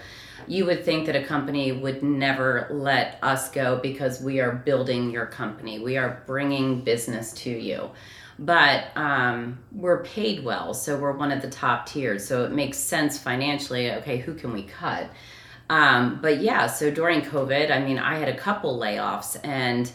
you 0.47 0.65
would 0.65 0.83
think 0.83 1.05
that 1.05 1.15
a 1.15 1.23
company 1.23 1.71
would 1.71 2.03
never 2.03 2.67
let 2.71 3.19
us 3.21 3.49
go 3.51 3.77
because 3.77 4.21
we 4.21 4.41
are 4.41 4.51
building 4.51 5.11
your 5.11 5.27
company. 5.27 5.79
We 5.79 5.97
are 5.97 6.23
bringing 6.25 6.81
business 6.81 7.31
to 7.43 7.49
you 7.49 7.91
but 8.41 8.85
um, 8.97 9.59
we're 9.71 10.03
paid 10.03 10.43
well, 10.43 10.73
so 10.73 10.97
we're 10.97 11.11
one 11.11 11.31
of 11.31 11.43
the 11.43 11.49
top 11.49 11.85
tiers. 11.85 12.27
So 12.27 12.43
it 12.43 12.51
makes 12.51 12.79
sense 12.79 13.19
financially. 13.19 13.91
Okay, 13.91 14.17
who 14.17 14.33
can 14.33 14.51
we 14.51 14.63
cut? 14.63 15.09
Um, 15.69 16.19
but 16.21 16.41
yeah, 16.41 16.65
so 16.65 16.89
during 16.89 17.21
COVID, 17.21 17.71
I 17.71 17.79
mean, 17.79 17.99
I 17.99 18.17
had 18.17 18.27
a 18.27 18.35
couple 18.35 18.79
layoffs 18.79 19.39
and 19.43 19.89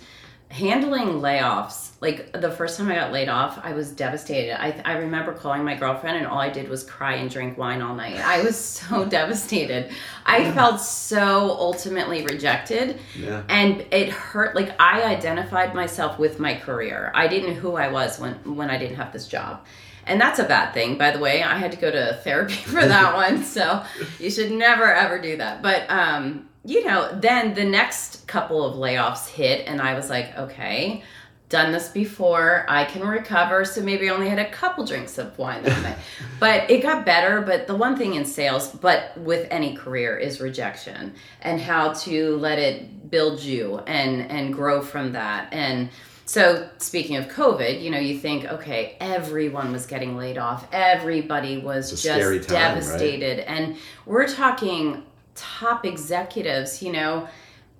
handling 0.48 1.20
layoffs 1.20 1.90
like 2.00 2.32
the 2.32 2.50
first 2.50 2.78
time 2.78 2.88
i 2.88 2.94
got 2.94 3.10
laid 3.10 3.28
off 3.28 3.58
i 3.64 3.72
was 3.72 3.90
devastated. 3.90 4.58
I, 4.60 4.80
I 4.84 4.98
remember 4.98 5.32
calling 5.32 5.64
my 5.64 5.74
girlfriend 5.74 6.18
and 6.18 6.26
all 6.26 6.38
i 6.38 6.48
did 6.48 6.68
was 6.68 6.84
cry 6.84 7.14
and 7.14 7.28
drink 7.28 7.58
wine 7.58 7.82
all 7.82 7.94
night. 7.94 8.16
I 8.16 8.42
was 8.42 8.56
so 8.80 9.04
devastated. 9.04 9.90
I 10.24 10.52
felt 10.52 10.80
so 10.80 11.50
ultimately 11.50 12.24
rejected. 12.24 13.00
Yeah. 13.18 13.42
and 13.48 13.84
it 13.90 14.08
hurt 14.10 14.54
like 14.54 14.80
i 14.80 15.02
identified 15.02 15.74
myself 15.74 16.18
with 16.18 16.38
my 16.38 16.54
career. 16.54 17.10
I 17.14 17.26
didn't 17.26 17.54
know 17.54 17.60
who 17.60 17.74
i 17.76 17.88
was 17.88 18.20
when 18.20 18.34
when 18.56 18.70
i 18.70 18.78
didn't 18.78 18.96
have 18.96 19.12
this 19.12 19.26
job. 19.26 19.64
And 20.08 20.20
that's 20.20 20.38
a 20.38 20.44
bad 20.44 20.72
thing 20.74 20.96
by 20.96 21.10
the 21.10 21.18
way. 21.18 21.42
I 21.42 21.58
had 21.58 21.72
to 21.72 21.78
go 21.78 21.90
to 21.90 22.20
therapy 22.22 22.54
for 22.74 22.86
that 22.86 23.14
one 23.24 23.42
so 23.42 23.82
you 24.20 24.30
should 24.30 24.52
never 24.52 24.84
ever 24.84 25.18
do 25.18 25.38
that. 25.38 25.60
But 25.60 25.90
um 25.90 26.48
you 26.66 26.85
know, 26.85 27.16
then 27.18 27.54
the 27.54 27.64
next 27.64 28.26
couple 28.26 28.64
of 28.64 28.76
layoffs 28.76 29.28
hit, 29.28 29.66
and 29.68 29.80
I 29.80 29.94
was 29.94 30.11
like, 30.11 30.37
okay, 30.37 31.02
done 31.49 31.70
this 31.70 31.88
before. 31.88 32.66
I 32.68 32.85
can 32.85 33.06
recover. 33.06 33.64
So 33.64 33.80
maybe 33.80 34.11
I 34.11 34.12
only 34.12 34.28
had 34.28 34.40
a 34.40 34.50
couple 34.50 34.85
drinks 34.85 35.16
of 35.16 35.38
wine 35.38 35.62
that 35.62 35.82
night. 35.82 35.99
But 36.40 36.70
it 36.70 36.82
got 36.82 37.06
better. 37.06 37.40
But 37.40 37.66
the 37.66 37.75
one 37.75 37.96
thing 37.96 38.14
in 38.14 38.25
sales, 38.25 38.68
but 38.68 39.16
with 39.16 39.46
any 39.50 39.76
career, 39.76 40.18
is 40.18 40.40
rejection 40.40 41.14
and 41.40 41.61
how 41.61 41.92
to 41.92 42.37
let 42.37 42.58
it 42.58 43.11
build 43.11 43.40
you 43.40 43.78
and 43.87 44.30
and 44.30 44.52
grow 44.52 44.82
from 44.82 45.12
that. 45.12 45.49
And 45.52 45.88
so 46.26 46.68
speaking 46.78 47.16
of 47.16 47.28
COVID, 47.28 47.80
you 47.80 47.90
know, 47.90 47.99
you 47.99 48.18
think, 48.18 48.44
okay, 48.44 48.96
everyone 48.99 49.70
was 49.70 49.87
getting 49.87 50.16
laid 50.16 50.37
off. 50.37 50.66
Everybody 50.73 51.58
was 51.58 52.02
just 52.02 52.49
time, 52.49 52.75
devastated. 52.75 53.38
Right? 53.38 53.46
And 53.46 53.76
we're 54.04 54.26
talking 54.26 55.04
top 55.36 55.84
executives, 55.84 56.82
you 56.82 56.92
know, 56.92 57.28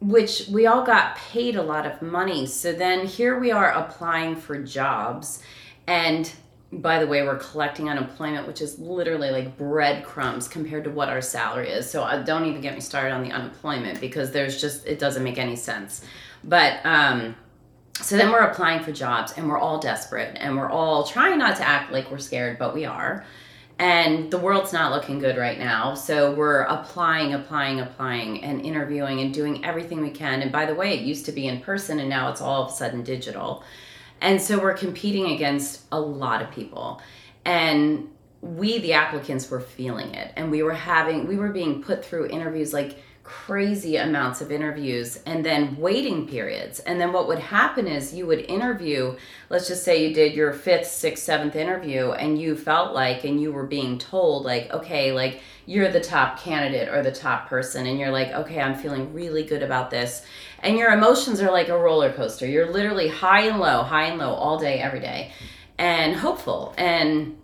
which 0.01 0.47
we 0.51 0.67
all 0.67 0.85
got 0.85 1.17
paid 1.17 1.57
a 1.57 1.63
lot 1.63 1.87
of 1.87 2.03
money. 2.03 2.47
So 2.47 2.73
then 2.73 3.07
here 3.07 3.39
we 3.39 3.51
are 3.51 3.71
applying 3.73 4.37
for 4.37 4.63
jobs 4.63 5.43
and 5.87 6.31
by 6.73 6.99
the 6.99 7.07
way, 7.07 7.23
we're 7.23 7.39
collecting 7.39 7.89
unemployment, 7.89 8.47
which 8.47 8.61
is 8.61 8.79
literally 8.79 9.31
like 9.31 9.57
breadcrumbs 9.57 10.49
compared 10.49 10.85
to 10.85 10.91
what 10.91 11.09
our 11.09 11.21
salary 11.21 11.71
is. 11.71 11.89
So 11.89 12.03
uh, 12.03 12.23
don't 12.23 12.45
even 12.47 12.61
get 12.61 12.75
me 12.75 12.81
started 12.81 13.13
on 13.13 13.23
the 13.23 13.31
unemployment 13.31 14.01
because 14.01 14.33
there's 14.33 14.61
just, 14.61 14.85
it 14.87 14.99
doesn't 14.99 15.23
make 15.23 15.39
any 15.39 15.57
sense. 15.57 16.05
But, 16.43 16.85
um, 16.85 17.37
so 17.95 18.17
then 18.17 18.31
we're 18.31 18.41
applying 18.41 18.83
for 18.83 18.93
jobs 18.93 19.33
and 19.37 19.49
we're 19.49 19.59
all 19.59 19.79
desperate 19.79 20.37
and 20.39 20.57
we're 20.57 20.69
all 20.69 21.05
trying 21.05 21.39
not 21.39 21.57
to 21.57 21.67
act 21.67 21.93
like 21.93 22.11
we're 22.11 22.19
scared, 22.19 22.59
but 22.59 22.75
we 22.75 22.85
are. 22.85 23.25
And 23.79 24.31
the 24.31 24.39
world's 24.39 24.73
not 24.73 24.93
looking 24.93 25.19
good 25.19 25.37
right 25.37 25.59
now. 25.59 25.95
So 25.95 26.33
we're 26.33 26.63
applying, 26.63 27.35
applying, 27.35 27.81
applying, 27.81 28.43
and 28.43 28.65
interviewing 28.65 29.21
and 29.21 29.35
doing 29.35 29.65
everything 29.65 30.01
we 30.01 30.11
can. 30.11 30.41
And 30.41 30.51
by 30.51 30.65
the 30.65 30.75
way, 30.75 30.95
it 30.95 31.01
used 31.01 31.27
to 31.27 31.33
be 31.33 31.47
in 31.47 31.61
person 31.61 32.01
and 32.01 32.09
now 32.09 32.31
it's 32.31 32.41
all 32.41 32.63
of 32.63 32.71
a 32.71 32.73
sudden 32.75 33.03
digital. 33.03 33.65
And 34.23 34.41
so 34.41 34.59
we're 34.59 34.75
competing 34.75 35.33
against 35.33 35.83
a 35.93 36.01
lot 36.01 36.41
of 36.41 36.51
people. 36.51 37.03
And 37.45 38.09
we, 38.41 38.79
the 38.79 38.95
applicants, 38.95 39.51
were 39.51 39.61
feeling 39.61 40.15
it. 40.15 40.33
And 40.37 40.51
we 40.51 40.63
were 40.63 40.73
having, 40.73 41.27
we 41.27 41.37
were 41.37 41.51
being 41.51 41.83
put 41.83 42.05
through 42.05 42.29
interviews 42.29 42.73
like, 42.73 42.99
crazy 43.27 43.97
amounts 43.97 44.41
of 44.41 44.53
interviews 44.53 45.19
and 45.27 45.45
then 45.45 45.77
waiting 45.77 46.29
periods. 46.29 46.79
And 46.79 47.01
then 47.01 47.13
what 47.13 47.27
would 47.27 47.41
happen 47.41 47.89
is 47.89 48.15
you 48.15 48.25
would 48.27 48.39
interview, 48.39 49.17
let's 49.51 49.67
just 49.67 49.83
say 49.85 50.07
you 50.07 50.15
did 50.15 50.35
your 50.35 50.53
fifth, 50.53 50.87
sixth, 50.87 51.25
seventh 51.25 51.57
interview, 51.57 52.13
and 52.13 52.41
you 52.41 52.57
felt 52.57 52.95
like, 52.95 53.25
and 53.25 53.41
you 53.41 53.51
were 53.53 53.67
being 53.67 53.99
told, 53.99 54.45
like, 54.45 54.73
okay, 54.73 55.11
like 55.11 55.41
you're 55.67 55.91
the 55.91 56.01
top 56.01 56.39
candidate 56.39 56.89
or 56.89 57.03
the 57.03 57.11
top 57.11 57.49
person, 57.49 57.87
and 57.87 57.99
you're 57.99 58.13
like, 58.13 58.29
okay, 58.29 58.61
I'm 58.61 58.77
feeling 58.77 59.13
really 59.13 59.43
good 59.43 59.65
about 59.65 59.91
this. 59.91 60.25
And 60.61 60.79
your 60.79 60.93
emotions 60.93 61.41
are 61.41 61.51
like 61.51 61.69
a 61.69 61.77
roller 61.77 62.13
coaster. 62.13 62.47
You're 62.47 62.71
literally 62.71 63.09
high 63.09 63.43
and 63.43 63.59
low, 63.59 63.83
high 63.83 64.05
and 64.05 64.19
low 64.19 64.33
all 64.33 64.59
day, 64.59 64.79
every 64.79 65.01
day, 65.01 65.33
and 65.79 66.15
hopeful. 66.15 66.75
And 66.79 67.37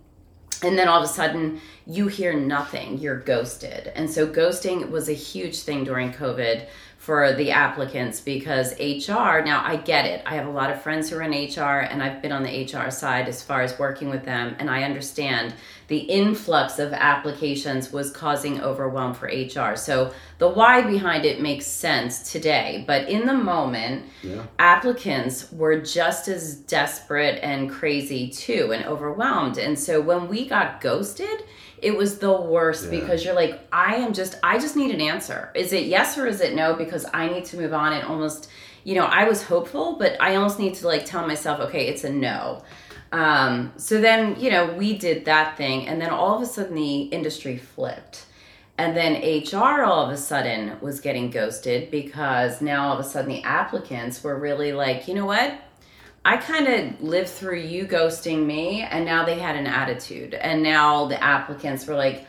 and 0.63 0.77
then 0.77 0.87
all 0.87 0.99
of 0.99 1.09
a 1.09 1.13
sudden 1.13 1.61
you 1.85 2.07
hear 2.07 2.33
nothing. 2.33 2.97
You're 2.97 3.19
ghosted. 3.19 3.91
And 3.95 4.09
so 4.09 4.27
ghosting 4.27 4.89
was 4.89 5.09
a 5.09 5.13
huge 5.13 5.59
thing 5.59 5.83
during 5.83 6.13
covid 6.13 6.67
for 6.97 7.33
the 7.33 7.51
applicants 7.51 8.21
because 8.21 8.71
HR, 8.79 9.43
now 9.43 9.61
I 9.65 9.75
get 9.75 10.05
it. 10.05 10.23
I 10.25 10.35
have 10.35 10.47
a 10.47 10.51
lot 10.51 10.71
of 10.71 10.81
friends 10.81 11.09
who 11.09 11.17
are 11.17 11.21
in 11.21 11.31
HR 11.31 11.81
and 11.81 12.01
I've 12.01 12.21
been 12.21 12.31
on 12.31 12.43
the 12.43 12.63
HR 12.63 12.89
side 12.91 13.27
as 13.27 13.43
far 13.43 13.61
as 13.61 13.77
working 13.77 14.09
with 14.09 14.23
them. 14.23 14.55
And 14.57 14.69
I 14.69 14.83
understand 14.83 15.53
the 15.87 15.99
influx 15.99 16.79
of 16.79 16.93
applications 16.93 17.91
was 17.91 18.11
causing 18.11 18.61
overwhelm 18.61 19.13
for 19.13 19.27
HR. 19.27 19.75
So 19.75 20.13
the 20.37 20.49
why 20.49 20.81
behind 20.81 21.25
it 21.25 21.41
makes 21.41 21.65
sense 21.65 22.31
today, 22.31 22.83
but 22.87 23.09
in 23.09 23.25
the 23.25 23.33
moment, 23.33 24.05
yeah. 24.21 24.43
applicants 24.59 25.51
were 25.51 25.81
just 25.81 26.27
as 26.27 26.55
desperate 26.55 27.39
and 27.43 27.69
crazy 27.69 28.29
too 28.29 28.71
and 28.71 28.85
overwhelmed. 28.85 29.57
And 29.57 29.77
so 29.77 30.01
when 30.01 30.27
we 30.27 30.47
got 30.47 30.81
ghosted, 30.81 31.43
it 31.83 31.95
was 31.95 32.19
the 32.19 32.31
worst 32.31 32.85
yeah. 32.85 32.99
because 32.99 33.25
you're 33.25 33.35
like 33.35 33.59
i 33.71 33.95
am 33.95 34.13
just 34.13 34.35
i 34.41 34.57
just 34.57 34.75
need 34.75 34.95
an 34.95 35.01
answer 35.01 35.51
is 35.53 35.73
it 35.73 35.85
yes 35.85 36.17
or 36.17 36.25
is 36.25 36.39
it 36.39 36.55
no 36.55 36.73
because 36.73 37.05
i 37.13 37.27
need 37.27 37.43
to 37.43 37.57
move 37.57 37.73
on 37.73 37.91
and 37.91 38.03
almost 38.05 38.49
you 38.85 38.95
know 38.95 39.05
i 39.05 39.25
was 39.25 39.43
hopeful 39.43 39.97
but 39.99 40.19
i 40.21 40.35
almost 40.35 40.59
need 40.59 40.73
to 40.73 40.87
like 40.87 41.05
tell 41.05 41.27
myself 41.27 41.59
okay 41.59 41.87
it's 41.87 42.05
a 42.05 42.09
no 42.09 42.63
um, 43.13 43.71
so 43.77 44.01
then 44.01 44.39
you 44.39 44.51
know 44.51 44.73
we 44.73 44.97
did 44.97 45.25
that 45.25 45.55
thing 45.55 45.87
and 45.87 46.01
then 46.01 46.09
all 46.09 46.35
of 46.35 46.41
a 46.41 46.45
sudden 46.45 46.75
the 46.75 47.01
industry 47.03 47.57
flipped 47.57 48.25
and 48.77 48.97
then 48.97 49.13
hr 49.51 49.83
all 49.83 50.05
of 50.05 50.09
a 50.09 50.17
sudden 50.17 50.77
was 50.81 50.99
getting 50.99 51.29
ghosted 51.29 51.89
because 51.91 52.59
now 52.59 52.87
all 52.87 52.93
of 52.93 52.99
a 52.99 53.07
sudden 53.07 53.29
the 53.29 53.43
applicants 53.43 54.23
were 54.23 54.37
really 54.37 54.73
like 54.73 55.07
you 55.07 55.13
know 55.13 55.25
what 55.25 55.61
I 56.25 56.37
kind 56.37 56.67
of 56.67 57.01
lived 57.01 57.27
through 57.27 57.59
you 57.59 57.85
ghosting 57.85 58.45
me, 58.45 58.81
and 58.81 59.03
now 59.03 59.25
they 59.25 59.37
had 59.37 59.57
an 59.57 59.67
attitude. 59.67 60.33
And 60.33 60.63
now 60.63 61.05
the 61.05 61.21
applicants 61.21 61.85
were 61.85 61.95
like, 61.95 62.25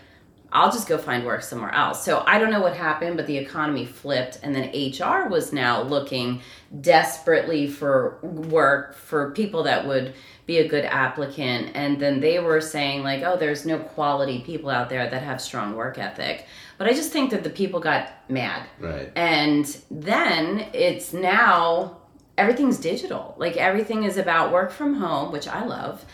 I'll 0.55 0.71
just 0.71 0.87
go 0.87 0.97
find 0.97 1.27
work 1.27 1.43
somewhere 1.43 1.75
else. 1.75 2.05
So 2.05 2.23
I 2.27 2.39
don't 2.39 2.51
know 2.51 2.61
what 2.61 2.77
happened, 2.77 3.17
but 3.17 3.27
the 3.27 3.37
economy 3.37 3.85
flipped, 3.85 4.39
and 4.45 4.55
then 4.55 4.71
HR 4.71 5.29
was 5.29 5.53
now 5.53 5.83
looking 5.83 6.41
desperately 6.81 7.67
for 7.67 8.19
work 8.23 8.95
for 8.95 9.33
people 9.33 9.65
that 9.65 9.85
would 9.85 10.15
be 10.47 10.59
a 10.59 10.69
good 10.69 10.85
applicant. 10.85 11.73
And 11.75 11.99
then 11.99 12.21
they 12.21 12.39
were 12.39 12.61
saying, 12.61 13.03
like, 13.03 13.23
oh, 13.23 13.37
there's 13.37 13.67
no 13.67 13.79
quality 13.79 14.43
people 14.43 14.71
out 14.71 14.89
there 14.89 15.11
that 15.11 15.23
have 15.23 15.41
strong 15.41 15.75
work 15.75 15.99
ethic. 15.99 16.47
But 16.79 16.87
I 16.87 16.93
just 16.93 17.13
think 17.13 17.31
that 17.31 17.43
the 17.43 17.51
people 17.51 17.81
got 17.81 18.13
mad. 18.29 18.63
Right. 18.79 19.11
And 19.17 19.65
then 19.91 20.69
it's 20.73 21.13
now 21.13 21.99
everything's 22.39 22.79
digital. 22.79 23.35
Like 23.39 23.57
everything 23.57 24.05
is 24.05 24.17
about 24.17 24.53
work 24.53 24.71
from 24.71 24.95
home, 24.95 25.33
which 25.33 25.49
I 25.49 25.65
love. 25.65 26.05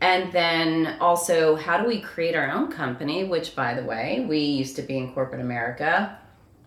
And 0.00 0.32
then 0.32 0.96
also, 1.00 1.56
how 1.56 1.78
do 1.78 1.86
we 1.86 2.00
create 2.00 2.34
our 2.34 2.50
own 2.50 2.72
company? 2.72 3.24
Which, 3.24 3.54
by 3.54 3.74
the 3.74 3.84
way, 3.84 4.24
we 4.28 4.38
used 4.38 4.76
to 4.76 4.82
be 4.82 4.96
in 4.96 5.12
corporate 5.12 5.42
America. 5.42 6.18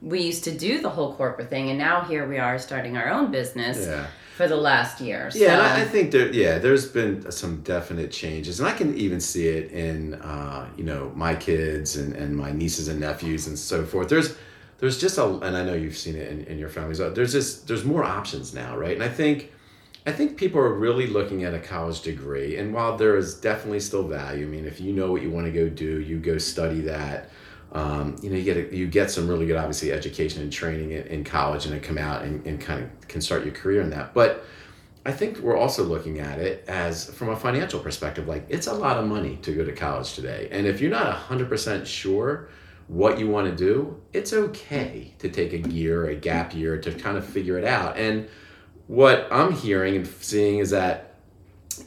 We 0.02 0.22
used 0.22 0.44
to 0.44 0.52
do 0.52 0.82
the 0.82 0.90
whole 0.90 1.16
corporate 1.16 1.50
thing, 1.50 1.70
and 1.70 1.80
now 1.80 2.02
here 2.02 2.28
we 2.28 2.38
are 2.38 2.60
starting 2.60 2.98
our 2.98 3.10
own 3.10 3.32
business. 3.32 3.88
Yeah. 3.88 4.08
For 4.36 4.48
the 4.48 4.58
last 4.58 5.00
year, 5.00 5.30
yeah, 5.36 5.76
so. 5.76 5.82
I 5.84 5.86
think 5.86 6.10
there, 6.10 6.28
yeah, 6.34 6.58
there's 6.58 6.88
been 6.88 7.32
some 7.32 7.62
definite 7.62 8.12
changes, 8.12 8.60
and 8.60 8.68
I 8.68 8.74
can 8.74 8.98
even 8.98 9.22
see 9.22 9.48
it 9.48 9.72
in, 9.72 10.16
uh, 10.16 10.68
you 10.76 10.84
know, 10.84 11.12
my 11.14 11.36
kids 11.36 11.98
and, 11.98 12.16
and 12.16 12.36
my 12.36 12.52
nieces 12.52 12.88
and 12.88 13.00
nephews 13.00 13.46
and 13.46 13.60
so 13.60 13.86
forth. 13.86 14.10
There's 14.10 14.36
there's 14.80 15.00
just 15.00 15.20
a 15.20 15.24
and 15.24 15.56
I 15.56 15.64
know 15.64 15.76
you've 15.76 15.96
seen 15.96 16.16
it 16.16 16.32
in, 16.32 16.46
in 16.46 16.58
your 16.58 16.70
families. 16.70 16.98
There's 16.98 17.32
just 17.32 17.68
there's 17.68 17.86
more 17.86 18.04
options 18.04 18.56
now, 18.56 18.76
right? 18.76 18.96
And 18.96 19.04
I 19.04 19.08
think 19.08 19.52
I 20.06 20.12
think 20.12 20.36
people 20.36 20.60
are 20.60 20.74
really 20.74 21.08
looking 21.08 21.46
at 21.46 21.54
a 21.54 21.60
college 21.60 22.02
degree, 22.02 22.58
and 22.58 22.74
while 22.74 22.98
there 22.98 23.16
is 23.16 23.36
definitely 23.36 23.80
still 23.80 24.06
value, 24.06 24.46
I 24.46 24.50
mean, 24.50 24.66
if 24.66 24.82
you 24.82 24.92
know 24.92 25.12
what 25.12 25.22
you 25.22 25.32
want 25.32 25.46
to 25.46 25.52
go 25.52 25.70
do, 25.70 26.02
you 26.02 26.20
go 26.20 26.38
study 26.38 26.82
that. 26.82 27.30
Um, 27.72 28.18
you 28.22 28.30
know, 28.30 28.36
you 28.36 28.44
get 28.44 28.58
a, 28.58 28.76
you 28.76 28.86
get 28.88 29.10
some 29.10 29.28
really 29.28 29.48
good, 29.48 29.56
obviously, 29.56 29.92
education 29.92 30.44
and 30.44 30.52
training 30.52 30.92
in, 30.92 31.24
college, 31.24 31.66
and 31.66 31.74
then 31.74 31.82
come 31.82 31.98
out 31.98 32.22
and, 32.24 32.46
and 32.46 32.60
kind 32.60 32.84
of 32.84 33.08
can 33.08 33.22
start 33.22 33.46
your 33.46 33.54
career 33.54 33.82
in 33.82 33.90
that. 33.92 34.14
But 34.14 34.46
I 35.06 35.12
think 35.12 35.40
we're 35.40 35.58
also 35.58 35.84
looking 35.84 36.20
at 36.20 36.38
it 36.38 36.66
as 36.68 37.10
from 37.12 37.30
a 37.30 37.36
financial 37.36 37.80
perspective, 37.80 38.28
like 38.28 38.46
it's 38.50 38.68
a 38.68 38.74
lot 38.74 38.98
of 38.98 39.08
money 39.08 39.38
to 39.42 39.56
go 39.56 39.64
to 39.64 39.72
college 39.72 40.14
today, 40.14 40.50
and 40.52 40.68
if 40.68 40.82
you're 40.82 40.92
not 40.92 41.14
hundred 41.14 41.48
percent 41.48 41.88
sure 41.88 42.50
what 42.88 43.18
you 43.18 43.30
want 43.30 43.50
to 43.50 43.56
do, 43.56 44.02
it's 44.12 44.34
okay 44.34 45.14
to 45.20 45.30
take 45.30 45.54
a 45.54 45.70
year, 45.70 46.08
a 46.08 46.16
gap 46.16 46.54
year 46.54 46.78
to 46.78 46.92
kind 46.92 47.18
of 47.18 47.26
figure 47.26 47.58
it 47.58 47.64
out. 47.64 47.98
And 47.98 48.28
what 48.88 49.28
I'm 49.32 49.54
hearing 49.54 49.96
and 49.96 50.08
seeing 50.08 50.60
is 50.60 50.72
that 50.72 51.16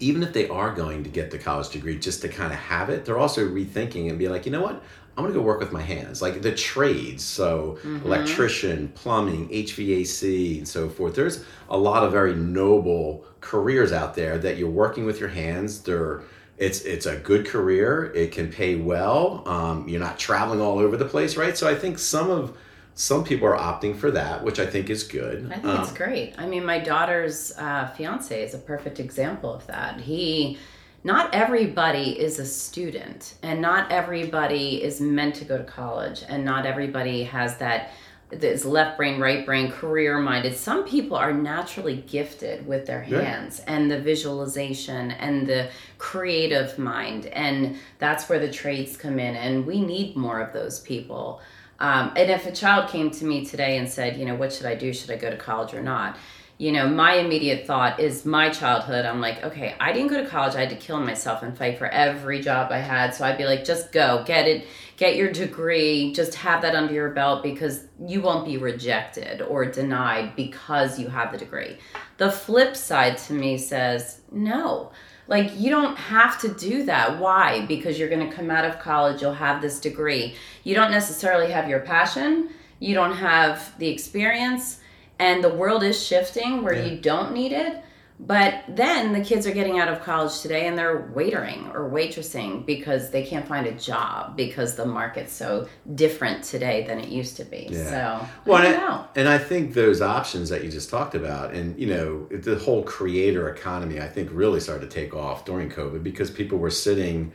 even 0.00 0.22
if 0.22 0.32
they 0.32 0.48
are 0.48 0.74
going 0.74 1.04
to 1.04 1.10
get 1.10 1.30
the 1.30 1.38
college 1.38 1.70
degree 1.70 1.98
just 1.98 2.22
to 2.22 2.28
kind 2.28 2.52
of 2.52 2.58
have 2.58 2.90
it, 2.90 3.04
they're 3.04 3.18
also 3.18 3.46
rethinking 3.46 4.08
and 4.08 4.18
be 4.18 4.28
like, 4.28 4.46
you 4.46 4.52
know 4.52 4.62
what? 4.62 4.82
I'm 5.16 5.24
gonna 5.24 5.34
go 5.34 5.40
work 5.40 5.60
with 5.60 5.72
my 5.72 5.80
hands, 5.80 6.20
like 6.20 6.42
the 6.42 6.54
trades. 6.54 7.24
So, 7.24 7.78
mm-hmm. 7.82 8.04
electrician, 8.04 8.88
plumbing, 8.88 9.48
HVAC, 9.48 10.58
and 10.58 10.68
so 10.68 10.90
forth. 10.90 11.14
There's 11.14 11.42
a 11.70 11.78
lot 11.78 12.02
of 12.02 12.12
very 12.12 12.34
noble 12.34 13.24
careers 13.40 13.92
out 13.92 14.14
there 14.14 14.36
that 14.38 14.58
you're 14.58 14.68
working 14.70 15.06
with 15.06 15.18
your 15.18 15.30
hands. 15.30 15.80
They're 15.80 16.22
it's 16.58 16.82
it's 16.82 17.06
a 17.06 17.16
good 17.16 17.46
career. 17.46 18.12
It 18.14 18.32
can 18.32 18.50
pay 18.50 18.76
well. 18.76 19.42
Um, 19.46 19.88
you're 19.88 20.00
not 20.00 20.18
traveling 20.18 20.60
all 20.60 20.78
over 20.78 20.96
the 20.98 21.04
place, 21.06 21.36
right? 21.36 21.56
So 21.56 21.68
I 21.68 21.74
think 21.74 21.98
some 21.98 22.30
of 22.30 22.56
some 22.96 23.22
people 23.22 23.46
are 23.46 23.58
opting 23.58 23.94
for 23.94 24.10
that, 24.10 24.42
which 24.42 24.58
I 24.58 24.66
think 24.66 24.88
is 24.90 25.04
good. 25.04 25.46
I 25.52 25.56
think 25.56 25.66
um, 25.66 25.82
it's 25.82 25.92
great. 25.92 26.34
I 26.38 26.46
mean, 26.46 26.64
my 26.64 26.78
daughter's 26.78 27.52
uh, 27.58 27.88
fiance 27.96 28.42
is 28.42 28.54
a 28.54 28.58
perfect 28.58 28.98
example 28.98 29.52
of 29.54 29.66
that. 29.66 30.00
He, 30.00 30.58
not 31.04 31.32
everybody 31.34 32.18
is 32.18 32.38
a 32.38 32.46
student, 32.46 33.34
and 33.42 33.60
not 33.60 33.92
everybody 33.92 34.82
is 34.82 35.00
meant 35.00 35.34
to 35.36 35.44
go 35.44 35.58
to 35.58 35.64
college, 35.64 36.24
and 36.26 36.42
not 36.44 36.64
everybody 36.64 37.22
has 37.24 37.58
that. 37.58 37.90
that 38.30 38.42
is 38.42 38.64
left 38.64 38.96
brain, 38.96 39.20
right 39.20 39.44
brain, 39.46 39.70
career 39.70 40.18
minded. 40.18 40.56
Some 40.56 40.84
people 40.84 41.16
are 41.16 41.32
naturally 41.32 41.98
gifted 42.08 42.66
with 42.66 42.86
their 42.86 43.02
hands 43.02 43.60
yeah. 43.60 43.74
and 43.74 43.90
the 43.90 44.00
visualization 44.00 45.12
and 45.12 45.46
the 45.46 45.68
creative 45.98 46.76
mind. 46.76 47.26
And 47.26 47.76
that's 47.98 48.28
where 48.28 48.40
the 48.40 48.50
trades 48.50 48.96
come 48.96 49.20
in. 49.20 49.36
And 49.36 49.64
we 49.64 49.80
need 49.80 50.16
more 50.16 50.40
of 50.40 50.52
those 50.52 50.80
people. 50.80 51.40
Um, 51.78 52.12
and 52.16 52.30
if 52.30 52.46
a 52.46 52.52
child 52.52 52.90
came 52.90 53.10
to 53.10 53.24
me 53.24 53.44
today 53.44 53.76
and 53.76 53.88
said, 53.88 54.16
you 54.16 54.24
know, 54.24 54.34
what 54.34 54.52
should 54.52 54.66
I 54.66 54.74
do? 54.74 54.92
Should 54.92 55.10
I 55.10 55.16
go 55.16 55.30
to 55.30 55.36
college 55.36 55.74
or 55.74 55.82
not? 55.82 56.16
you 56.58 56.72
know, 56.72 56.88
my 56.88 57.14
immediate 57.14 57.66
thought 57.66 58.00
is 58.00 58.24
my 58.24 58.48
childhood. 58.48 59.04
I'm 59.04 59.20
like, 59.20 59.44
okay, 59.44 59.74
I 59.78 59.92
didn't 59.92 60.08
go 60.08 60.22
to 60.22 60.28
college. 60.28 60.54
I 60.54 60.60
had 60.60 60.70
to 60.70 60.76
kill 60.76 60.98
myself 61.00 61.42
and 61.42 61.56
fight 61.56 61.76
for 61.76 61.86
every 61.86 62.40
job 62.40 62.72
I 62.72 62.78
had. 62.78 63.14
So 63.14 63.26
I'd 63.26 63.36
be 63.36 63.44
like, 63.44 63.64
just 63.64 63.92
go, 63.92 64.24
get 64.26 64.48
it, 64.48 64.66
get 64.96 65.16
your 65.16 65.30
degree, 65.30 66.14
just 66.14 66.34
have 66.36 66.62
that 66.62 66.74
under 66.74 66.94
your 66.94 67.10
belt 67.10 67.42
because 67.42 67.84
you 68.00 68.22
won't 68.22 68.46
be 68.46 68.56
rejected 68.56 69.42
or 69.42 69.66
denied 69.66 70.34
because 70.34 70.98
you 70.98 71.08
have 71.08 71.30
the 71.30 71.36
degree. 71.36 71.76
The 72.16 72.30
flip 72.30 72.74
side 72.74 73.18
to 73.18 73.34
me 73.34 73.58
says, 73.58 74.22
no. 74.32 74.92
Like, 75.28 75.58
you 75.58 75.70
don't 75.70 75.96
have 75.96 76.40
to 76.42 76.48
do 76.48 76.84
that. 76.84 77.18
Why? 77.18 77.66
Because 77.66 77.98
you're 77.98 78.08
going 78.08 78.28
to 78.28 78.34
come 78.34 78.50
out 78.50 78.64
of 78.64 78.78
college, 78.78 79.20
you'll 79.20 79.34
have 79.34 79.60
this 79.60 79.80
degree. 79.80 80.36
You 80.62 80.74
don't 80.74 80.90
necessarily 80.90 81.50
have 81.50 81.68
your 81.68 81.80
passion, 81.80 82.50
you 82.78 82.94
don't 82.94 83.14
have 83.14 83.76
the 83.78 83.88
experience 83.88 84.80
and 85.18 85.42
the 85.42 85.48
world 85.48 85.82
is 85.82 86.04
shifting 86.04 86.62
where 86.62 86.74
yeah. 86.74 86.84
you 86.84 87.00
don't 87.00 87.32
need 87.32 87.52
it 87.52 87.82
But 88.18 88.64
then 88.68 89.12
the 89.12 89.20
kids 89.20 89.46
are 89.46 89.52
getting 89.52 89.78
out 89.78 89.88
of 89.88 90.02
college 90.02 90.40
today 90.40 90.66
and 90.66 90.76
they're 90.76 91.12
waitering 91.14 91.72
or 91.74 91.90
waitressing 91.90 92.64
because 92.64 93.10
they 93.10 93.22
can't 93.22 93.46
find 93.46 93.66
a 93.66 93.72
job 93.72 94.36
because 94.36 94.74
the 94.74 94.86
market's 94.86 95.32
so 95.32 95.68
different 95.94 96.42
today 96.42 96.86
than 96.86 96.98
it 96.98 97.08
used 97.08 97.36
to 97.36 97.44
be. 97.44 97.68
Yeah. 97.70 97.84
So, 97.84 98.28
well, 98.46 98.62
I 98.62 98.66
and, 98.66 98.82
I, 98.82 99.06
and 99.16 99.28
I 99.28 99.38
think 99.38 99.74
those 99.74 100.00
options 100.00 100.48
that 100.48 100.64
you 100.64 100.70
just 100.70 100.88
talked 100.88 101.14
about, 101.14 101.52
and 101.52 101.78
you 101.78 101.86
know, 101.86 102.26
the 102.30 102.56
whole 102.56 102.82
creator 102.84 103.50
economy, 103.50 104.00
I 104.00 104.08
think 104.08 104.30
really 104.32 104.60
started 104.60 104.90
to 104.90 104.94
take 104.94 105.14
off 105.14 105.44
during 105.44 105.68
COVID 105.68 106.02
because 106.02 106.30
people 106.30 106.58
were 106.58 106.70
sitting 106.70 107.32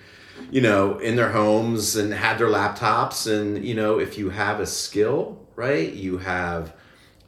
you 0.49 0.61
know, 0.61 0.97
in 0.97 1.15
their 1.15 1.29
homes 1.29 1.95
and 1.95 2.11
had 2.11 2.39
their 2.39 2.47
laptops. 2.47 3.31
And, 3.31 3.63
you 3.63 3.75
know, 3.75 3.99
if 3.99 4.17
you 4.17 4.31
have 4.31 4.59
a 4.59 4.65
skill, 4.65 5.37
right, 5.55 5.93
you 5.93 6.17
have 6.17 6.73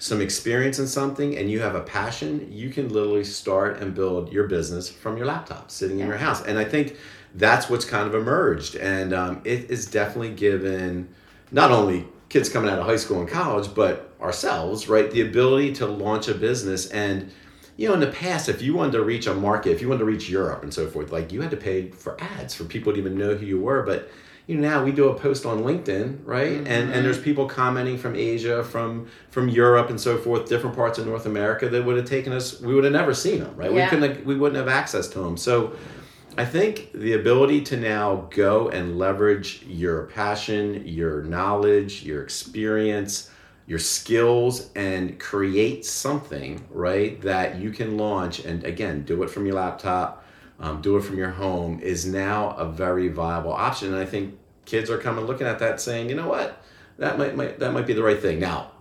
some 0.04 0.20
experience 0.20 0.80
in 0.80 0.86
something 0.86 1.38
and 1.38 1.50
you 1.50 1.62
have 1.62 1.76
a 1.76 1.80
passion, 1.80 2.46
you 2.52 2.70
can 2.70 2.90
literally 2.90 3.24
start 3.24 3.80
and 3.80 3.96
build 3.96 4.34
your 4.34 4.48
business 4.50 4.90
from 4.90 5.16
your 5.16 5.26
laptop 5.26 5.72
sitting 5.72 5.98
yeah. 5.98 6.04
in 6.04 6.10
your 6.10 6.18
house. 6.18 6.44
And 6.44 6.60
I 6.60 6.66
think 6.66 6.98
that's 7.36 7.70
what's 7.70 7.86
kind 7.86 8.06
of 8.06 8.14
emerged. 8.14 8.76
And 8.76 9.14
um, 9.14 9.42
it 9.46 9.72
is 9.72 9.86
definitely 9.86 10.34
given 10.34 11.08
not 11.52 11.72
only 11.72 12.06
kids 12.28 12.50
coming 12.50 12.70
out 12.70 12.80
of 12.80 12.86
high 12.86 12.98
school 12.98 13.22
and 13.22 13.30
college, 13.30 13.74
but 13.74 14.14
ourselves, 14.20 14.90
right, 14.90 15.10
the 15.10 15.22
ability 15.22 15.72
to 15.76 15.86
launch 15.86 16.28
a 16.28 16.34
business. 16.34 16.92
And, 16.92 17.32
you 17.78 17.88
know, 17.88 17.94
in 17.94 18.02
the 18.02 18.08
past, 18.08 18.50
if 18.50 18.62
you 18.62 18.74
wanted 18.74 18.92
to 18.92 19.06
reach 19.06 19.26
a 19.28 19.34
market, 19.34 19.72
if 19.72 19.82
you 19.82 19.88
wanted 19.88 20.00
to 20.00 20.06
reach 20.06 20.28
Europe 20.28 20.64
and 20.64 20.74
so 20.74 20.86
forth, 20.86 21.14
like 21.14 21.32
you 21.32 21.40
had 21.40 21.52
to 21.52 21.58
pay 21.58 21.92
for 21.92 22.22
ads 22.22 22.54
for 22.54 22.66
people 22.66 22.92
to 22.92 23.00
even 23.00 23.18
know 23.18 23.36
who 23.36 23.46
you 23.46 23.62
were. 23.62 23.84
But 23.84 24.10
you 24.48 24.58
know 24.58 24.70
now 24.70 24.84
we 24.84 24.92
do 24.92 25.10
a 25.10 25.14
post 25.18 25.46
on 25.46 25.60
linkedin 25.60 26.20
right 26.26 26.52
mm-hmm. 26.52 26.68
and 26.68 26.92
and 26.92 27.06
there's 27.06 27.20
people 27.20 27.48
commenting 27.48 27.98
from 27.98 28.16
asia 28.16 28.64
from 28.64 29.08
from 29.30 29.50
europe 29.50 29.90
and 29.90 30.00
so 30.00 30.18
forth 30.18 30.48
different 30.48 30.76
parts 30.76 30.98
of 30.98 31.06
north 31.06 31.26
america 31.26 31.70
that 31.70 31.84
would 31.84 31.98
have 31.98 32.06
taken 32.06 32.34
us 32.34 32.60
we 32.62 32.74
would 32.74 32.84
have 32.84 32.94
never 32.94 33.14
seen 33.14 33.40
them 33.40 33.56
right 33.56 33.72
yeah. 33.72 33.84
we 33.84 33.90
couldn't 33.90 34.16
have, 34.16 34.26
we 34.26 34.36
wouldn't 34.36 34.58
have 34.58 34.68
access 34.68 35.08
to 35.08 35.20
them 35.20 35.38
so 35.38 35.74
i 36.38 36.46
think 36.46 36.92
the 36.94 37.14
ability 37.14 37.62
to 37.62 37.78
now 37.78 38.28
go 38.32 38.70
and 38.70 38.98
leverage 38.98 39.64
your 39.64 40.04
passion 40.08 40.86
your 40.86 41.24
knowledge 41.24 42.04
your 42.04 42.22
experience 42.22 43.30
your 43.66 43.80
skills 43.80 44.70
and 44.76 45.18
create 45.22 45.86
something 45.86 46.62
right 46.70 47.22
that 47.22 47.58
you 47.60 47.72
can 47.72 47.98
launch 47.98 48.40
and 48.40 48.66
again 48.66 49.04
do 49.04 49.24
it 49.24 49.30
from 49.30 49.46
your 49.46 49.56
laptop 49.56 50.23
um, 50.60 50.82
do 50.82 50.98
it 50.98 51.02
from 51.02 51.18
your 51.18 51.32
home 51.32 51.80
is 51.80 52.06
now 52.06 52.52
a 52.52 52.66
very 52.66 53.08
viable 53.08 53.54
option. 53.54 53.94
And 53.94 53.98
I 53.98 54.06
think 54.06 54.38
kids 54.66 54.90
are 54.90 54.98
coming 54.98 55.26
looking 55.26 55.48
at 55.48 55.60
that 55.60 55.82
saying, 55.82 56.10
you 56.10 56.16
know 56.16 56.28
what, 56.28 56.64
that 56.98 57.18
might, 57.18 57.36
might 57.36 57.60
that 57.60 57.74
might 57.74 57.88
be 57.88 57.94
the 57.94 58.04
right 58.04 58.22
thing. 58.22 58.40
Now, 58.40 58.72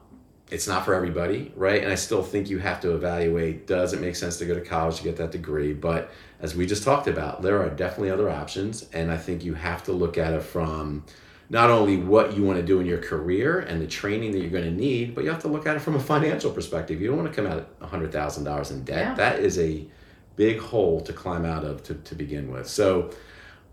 it's 0.50 0.68
not 0.68 0.84
for 0.84 0.94
everybody, 0.94 1.50
right? 1.56 1.82
And 1.82 1.90
I 1.90 1.94
still 1.94 2.22
think 2.22 2.50
you 2.50 2.58
have 2.58 2.80
to 2.82 2.94
evaluate 2.94 3.66
does 3.66 3.94
it 3.94 4.00
make 4.00 4.16
sense 4.16 4.36
to 4.36 4.44
go 4.44 4.54
to 4.54 4.60
college 4.60 4.98
to 4.98 5.02
get 5.02 5.16
that 5.16 5.32
degree? 5.32 5.72
But 5.72 6.10
as 6.40 6.54
we 6.54 6.66
just 6.66 6.82
talked 6.82 7.08
about, 7.08 7.40
there 7.40 7.62
are 7.62 7.70
definitely 7.70 8.10
other 8.10 8.28
options. 8.28 8.86
And 8.92 9.10
I 9.10 9.16
think 9.16 9.44
you 9.44 9.54
have 9.54 9.82
to 9.84 9.92
look 9.92 10.18
at 10.18 10.34
it 10.34 10.42
from 10.42 11.04
not 11.48 11.70
only 11.70 11.96
what 11.96 12.36
you 12.36 12.42
want 12.42 12.58
to 12.58 12.64
do 12.64 12.80
in 12.80 12.86
your 12.86 12.98
career 12.98 13.60
and 13.60 13.80
the 13.80 13.86
training 13.86 14.32
that 14.32 14.40
you're 14.40 14.50
going 14.50 14.64
to 14.64 14.70
need, 14.70 15.14
but 15.14 15.24
you 15.24 15.30
have 15.30 15.42
to 15.42 15.48
look 15.48 15.66
at 15.66 15.76
it 15.76 15.80
from 15.80 15.94
a 15.94 16.00
financial 16.00 16.50
perspective. 16.50 17.00
You 17.00 17.08
don't 17.08 17.16
want 17.16 17.30
to 17.30 17.34
come 17.34 17.50
out 17.50 17.58
at 17.58 17.80
$100,000 17.80 18.70
in 18.70 18.84
debt. 18.84 18.98
Yeah. 18.98 19.14
That 19.14 19.38
is 19.38 19.58
a 19.58 19.86
big 20.36 20.58
hole 20.58 21.00
to 21.02 21.12
climb 21.12 21.44
out 21.44 21.64
of 21.64 21.82
to, 21.84 21.94
to 21.94 22.14
begin 22.14 22.50
with. 22.50 22.68
So 22.68 23.10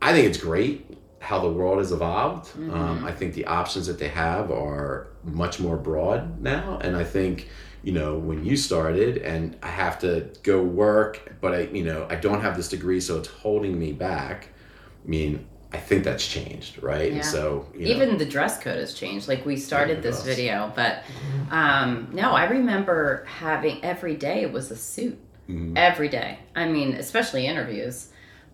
I 0.01 0.13
think 0.13 0.27
it's 0.27 0.37
great 0.37 0.85
how 1.19 1.39
the 1.39 1.49
world 1.49 1.79
has 1.79 1.91
evolved. 1.91 2.47
Mm-hmm. 2.47 2.73
Um, 2.73 3.05
I 3.05 3.11
think 3.11 3.33
the 3.33 3.45
options 3.45 3.87
that 3.87 3.99
they 3.99 4.07
have 4.07 4.51
are 4.51 5.07
much 5.23 5.59
more 5.59 5.77
broad 5.77 6.41
now. 6.41 6.79
And 6.81 6.95
I 6.95 7.03
think, 7.03 7.49
you 7.83 7.91
know, 7.91 8.17
when 8.17 8.45
you 8.45 8.55
started 8.55 9.17
and 9.17 9.57
I 9.61 9.67
have 9.67 9.99
to 9.99 10.29
go 10.43 10.61
work, 10.63 11.35
but 11.41 11.53
I, 11.53 11.61
you 11.61 11.83
know, 11.83 12.07
I 12.09 12.15
don't 12.15 12.41
have 12.41 12.55
this 12.55 12.69
degree, 12.69 13.01
so 13.01 13.17
it's 13.17 13.27
holding 13.27 13.77
me 13.77 13.91
back. 13.91 14.49
I 15.05 15.09
mean, 15.09 15.45
I 15.71 15.77
think 15.77 16.03
that's 16.03 16.25
changed, 16.25 16.81
right? 16.81 17.13
Yeah. 17.13 17.21
so 17.21 17.67
you 17.75 17.81
know, 17.81 17.91
even 17.91 18.17
the 18.17 18.25
dress 18.25 18.59
code 18.59 18.77
has 18.77 18.93
changed. 18.93 19.27
Like 19.27 19.45
we 19.45 19.55
started 19.55 20.01
this 20.01 20.23
video, 20.23 20.73
but 20.75 21.03
um, 21.51 22.09
no, 22.11 22.31
I 22.31 22.45
remember 22.45 23.23
having 23.25 23.83
every 23.83 24.15
day 24.15 24.47
was 24.47 24.71
a 24.71 24.75
suit 24.75 25.19
mm-hmm. 25.49 25.75
every 25.75 26.09
day. 26.09 26.39
I 26.55 26.67
mean, 26.67 26.93
especially 26.93 27.47
interviews. 27.47 28.09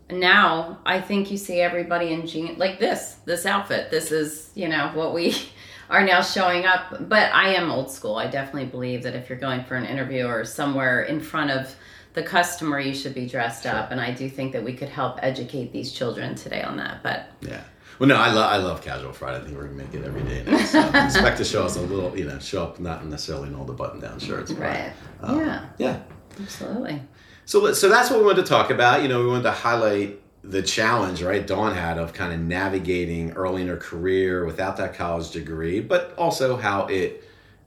Now 0.10 0.80
I 0.86 1.02
think 1.02 1.32
you 1.32 1.38
see 1.38 1.60
everybody 1.60 2.14
in 2.14 2.26
jeans 2.28 2.58
like 2.58 2.80
this, 2.80 3.18
this 3.26 3.46
outfit. 3.46 3.92
This 3.92 4.12
is, 4.12 4.52
you 4.56 4.70
know, 4.70 4.92
what 4.94 5.14
we 5.14 5.36
are 5.90 6.04
now 6.04 6.22
showing 6.22 6.66
up. 6.66 7.10
But 7.10 7.34
I 7.34 7.56
am 7.56 7.70
old 7.72 7.92
school. 7.92 8.16
I 8.16 8.28
definitely 8.28 8.70
believe 8.70 9.04
that 9.04 9.16
if 9.16 9.30
you're 9.30 9.38
going 9.40 9.64
for 9.66 9.76
an 9.76 9.86
interview 9.86 10.26
or 10.26 10.46
somewhere 10.46 11.04
in 11.04 11.20
front 11.20 11.52
of 11.52 11.76
the 12.14 12.24
customer, 12.24 12.80
you 12.80 12.94
should 12.94 13.14
be 13.14 13.28
dressed 13.28 13.64
sure. 13.64 13.74
up. 13.74 13.92
And 13.92 14.00
I 14.00 14.12
do 14.12 14.30
think 14.30 14.54
that 14.54 14.64
we 14.64 14.74
could 14.74 14.90
help 14.90 15.20
educate 15.22 15.74
these 15.74 15.92
children 15.92 16.36
today 16.36 16.62
on 16.62 16.78
that. 16.78 17.04
But 17.04 17.28
yeah. 17.42 17.64
Well, 17.98 18.10
no, 18.10 18.18
I 18.18 18.32
love 18.32 18.52
I 18.52 18.58
love 18.58 18.82
casual 18.82 19.14
Friday. 19.14 19.38
I 19.38 19.46
think 19.46 19.56
we're 19.56 19.68
gonna 19.68 19.78
make 19.78 19.94
it 19.94 20.04
every 20.04 20.24
day 20.24 20.44
now. 20.46 20.58
So 20.66 20.80
expect 20.94 21.38
to 21.38 21.46
show 21.46 21.64
us 21.64 21.78
a 21.78 21.82
little, 21.82 22.18
you 22.18 22.26
know, 22.26 22.40
show 22.40 22.64
up 22.64 22.80
not 22.80 23.06
necessarily 23.06 23.48
in 23.48 23.56
all 23.56 23.64
the 23.64 23.74
button 23.74 24.02
down 24.02 24.20
shirts. 24.20 24.52
Right. 24.52 24.92
Um, 25.22 25.40
yeah. 25.40 25.66
Yeah. 25.78 26.00
Absolutely. 26.42 27.02
So, 27.46 27.74
so 27.74 27.90
that's 27.90 28.10
what 28.10 28.20
we 28.20 28.26
wanted 28.26 28.44
to 28.44 28.48
talk 28.48 28.70
about. 28.70 29.04
You 29.04 29.08
know, 29.08 29.22
we 29.22 29.28
wanted 29.28 29.44
to 29.44 29.52
highlight 29.52 30.20
the 30.44 30.62
challenge, 30.62 31.24
right, 31.24 31.46
Dawne 31.46 31.74
had 31.74 31.98
of 31.98 32.14
kind 32.14 32.34
of 32.34 32.40
navigating 32.40 33.32
early 33.32 33.64
in 33.64 33.68
her 33.68 33.78
career 33.78 34.46
without 34.46 34.78
that 34.78 34.94
college 34.94 35.32
degree, 35.32 35.80
but 35.80 36.14
also 36.18 36.56
how 36.56 36.86
it 36.88 37.24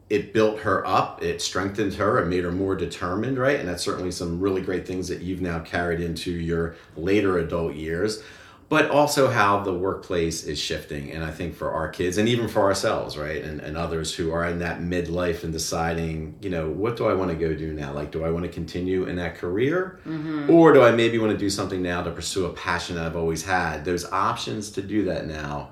it 0.09 0.33
built 0.33 0.61
her 0.61 0.87
up, 0.87 1.23
it 1.23 1.43
strengthened 1.43 1.93
her, 1.93 2.19
it 2.19 2.27
made 2.29 2.43
her 2.43 2.51
more 2.51 2.75
determined, 2.75 3.37
right? 3.37 3.61
And 3.61 3.69
that's 3.69 3.83
certainly 3.83 4.11
some 4.11 4.41
really 4.41 4.63
great 4.63 4.87
things 4.87 5.07
that 5.09 5.21
you've 5.21 5.43
now 5.43 5.59
carried 5.59 6.01
into 6.01 6.31
your 6.31 6.77
later 6.97 7.39
adult 7.39 7.75
years 7.75 8.23
but 8.69 8.91
also 8.91 9.31
how 9.31 9.61
the 9.61 9.73
workplace 9.73 10.45
is 10.45 10.59
shifting. 10.59 11.11
And 11.11 11.25
I 11.25 11.31
think 11.31 11.55
for 11.55 11.71
our 11.71 11.89
kids 11.89 12.19
and 12.19 12.29
even 12.29 12.49
for 12.49 12.63
ourselves, 12.63 13.17
right? 13.17 13.43
And, 13.43 13.61
and 13.61 13.79
others 13.79 14.15
who 14.15 14.31
are 14.31 14.45
in 14.45 14.59
that 14.59 14.81
midlife 14.81 15.43
and 15.43 15.53
deciding, 15.53 16.37
you 16.43 16.51
know, 16.51 16.69
what 16.69 16.97
do 16.97 17.07
I 17.07 17.15
want 17.15 17.31
to 17.31 17.37
go 17.37 17.55
do 17.55 17.73
now? 17.73 17.95
Like, 17.95 18.13
do 18.13 18.25
I 18.25 18.31
want 18.31 18.45
to 18.45 18.51
continue 18.51 19.05
in 19.05 19.17
that 19.17 19.37
career? 19.37 20.01
Mm-hmm. 20.07 20.51
Or 20.51 20.75
do 20.75 20.83
I 20.83 20.91
maybe 20.91 21.19
want 21.19 21.33
to 21.33 21.39
do 21.39 21.49
something 21.49 21.81
now 21.81 22.03
to 22.03 22.11
pursue 22.11 22.45
a 22.45 22.53
passion 22.53 22.97
that 22.97 23.07
I've 23.07 23.17
always 23.17 23.43
had? 23.43 23.87
Those 23.87 24.05
options 24.13 24.71
to 24.73 24.83
do 24.83 25.05
that 25.07 25.27
now 25.27 25.71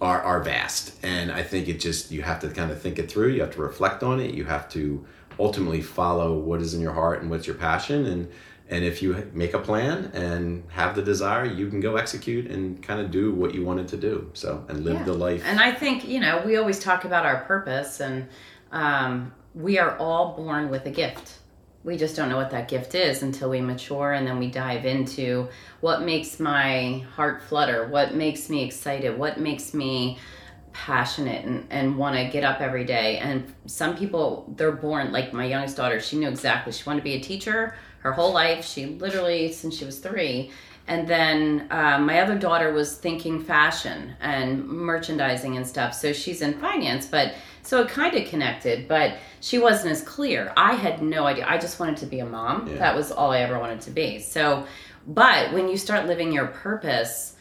are, 0.00 0.20
are 0.22 0.42
vast. 0.42 0.96
And 1.04 1.30
I 1.30 1.44
think 1.44 1.68
it 1.68 1.78
just, 1.78 2.10
you 2.10 2.22
have 2.22 2.40
to 2.40 2.48
kind 2.48 2.72
of 2.72 2.82
think 2.82 2.98
it 2.98 3.08
through. 3.08 3.28
You 3.28 3.42
have 3.42 3.54
to 3.54 3.60
reflect 3.60 4.02
on 4.02 4.18
it. 4.18 4.34
You 4.34 4.44
have 4.46 4.68
to 4.70 5.06
ultimately 5.38 5.80
follow 5.80 6.36
what 6.36 6.60
is 6.60 6.74
in 6.74 6.80
your 6.80 6.92
heart 6.92 7.22
and 7.22 7.30
what's 7.30 7.46
your 7.46 7.56
passion. 7.56 8.06
And, 8.06 8.28
and 8.72 8.86
if 8.86 9.02
you 9.02 9.30
make 9.34 9.52
a 9.52 9.58
plan 9.58 10.10
and 10.14 10.64
have 10.70 10.96
the 10.96 11.02
desire 11.02 11.44
you 11.44 11.68
can 11.68 11.78
go 11.78 11.96
execute 11.96 12.50
and 12.50 12.82
kind 12.82 13.00
of 13.00 13.10
do 13.10 13.30
what 13.32 13.54
you 13.54 13.62
wanted 13.62 13.86
to 13.88 13.98
do. 13.98 14.30
So 14.32 14.64
and 14.68 14.82
live 14.82 14.94
yeah. 14.94 15.04
the 15.04 15.12
life. 15.12 15.42
And 15.44 15.60
i 15.60 15.70
think 15.70 16.08
you 16.08 16.18
know 16.18 16.42
we 16.44 16.56
always 16.56 16.80
talk 16.80 17.04
about 17.04 17.26
our 17.26 17.44
purpose 17.44 18.00
and 18.00 18.26
um, 18.72 19.32
we 19.54 19.78
are 19.78 19.96
all 19.98 20.34
born 20.34 20.70
with 20.70 20.86
a 20.86 20.90
gift. 20.90 21.38
We 21.84 21.96
just 21.98 22.16
don't 22.16 22.30
know 22.30 22.36
what 22.36 22.50
that 22.52 22.68
gift 22.68 22.94
is 22.94 23.22
until 23.22 23.50
we 23.50 23.60
mature 23.60 24.12
and 24.12 24.26
then 24.26 24.38
we 24.38 24.48
dive 24.50 24.86
into 24.86 25.48
what 25.80 26.02
makes 26.02 26.40
my 26.40 27.04
heart 27.14 27.42
flutter 27.42 27.86
what 27.88 28.14
makes 28.14 28.48
me 28.48 28.64
excited 28.64 29.18
what 29.18 29.38
makes 29.38 29.74
me 29.74 30.18
passionate 30.72 31.44
and, 31.44 31.66
and 31.68 31.98
want 31.98 32.16
to 32.16 32.24
get 32.24 32.44
up 32.44 32.62
every 32.62 32.84
day. 32.84 33.18
And 33.18 33.52
some 33.66 33.94
people 33.96 34.50
they're 34.56 34.72
born 34.72 35.12
like 35.12 35.34
my 35.34 35.44
youngest 35.44 35.76
daughter 35.76 36.00
she 36.00 36.16
knew 36.18 36.28
exactly 36.28 36.72
she 36.72 36.84
wanted 36.84 37.00
to 37.00 37.04
be 37.04 37.14
a 37.14 37.20
teacher 37.20 37.74
her 38.02 38.12
whole 38.12 38.32
life. 38.32 38.64
She 38.64 38.86
literally, 38.86 39.52
since 39.52 39.76
she 39.76 39.84
was 39.84 39.98
three. 39.98 40.50
And 40.88 41.06
then 41.06 41.68
uh, 41.70 41.98
my 41.98 42.20
other 42.20 42.36
daughter 42.36 42.72
was 42.72 42.96
thinking 42.96 43.42
fashion 43.42 44.14
and 44.20 44.66
merchandising 44.66 45.56
and 45.56 45.66
stuff. 45.66 45.94
So 45.94 46.12
she's 46.12 46.42
in 46.42 46.54
finance, 46.54 47.06
but 47.06 47.34
so 47.62 47.82
it 47.82 47.88
kind 47.88 48.16
of 48.16 48.28
connected, 48.28 48.88
but 48.88 49.16
she 49.40 49.58
wasn't 49.58 49.92
as 49.92 50.02
clear. 50.02 50.52
I 50.56 50.72
had 50.72 51.00
no 51.00 51.26
idea. 51.26 51.46
I 51.48 51.58
just 51.58 51.78
wanted 51.78 51.98
to 51.98 52.06
be 52.06 52.18
a 52.18 52.26
mom. 52.26 52.66
Yeah. 52.66 52.78
That 52.78 52.96
was 52.96 53.12
all 53.12 53.30
I 53.30 53.38
ever 53.40 53.58
wanted 53.60 53.80
to 53.82 53.90
be. 53.92 54.18
So, 54.18 54.66
but 55.06 55.52
when 55.52 55.68
you 55.68 55.76
start 55.76 56.06
living 56.06 56.32
your 56.32 56.48
purpose 56.48 57.36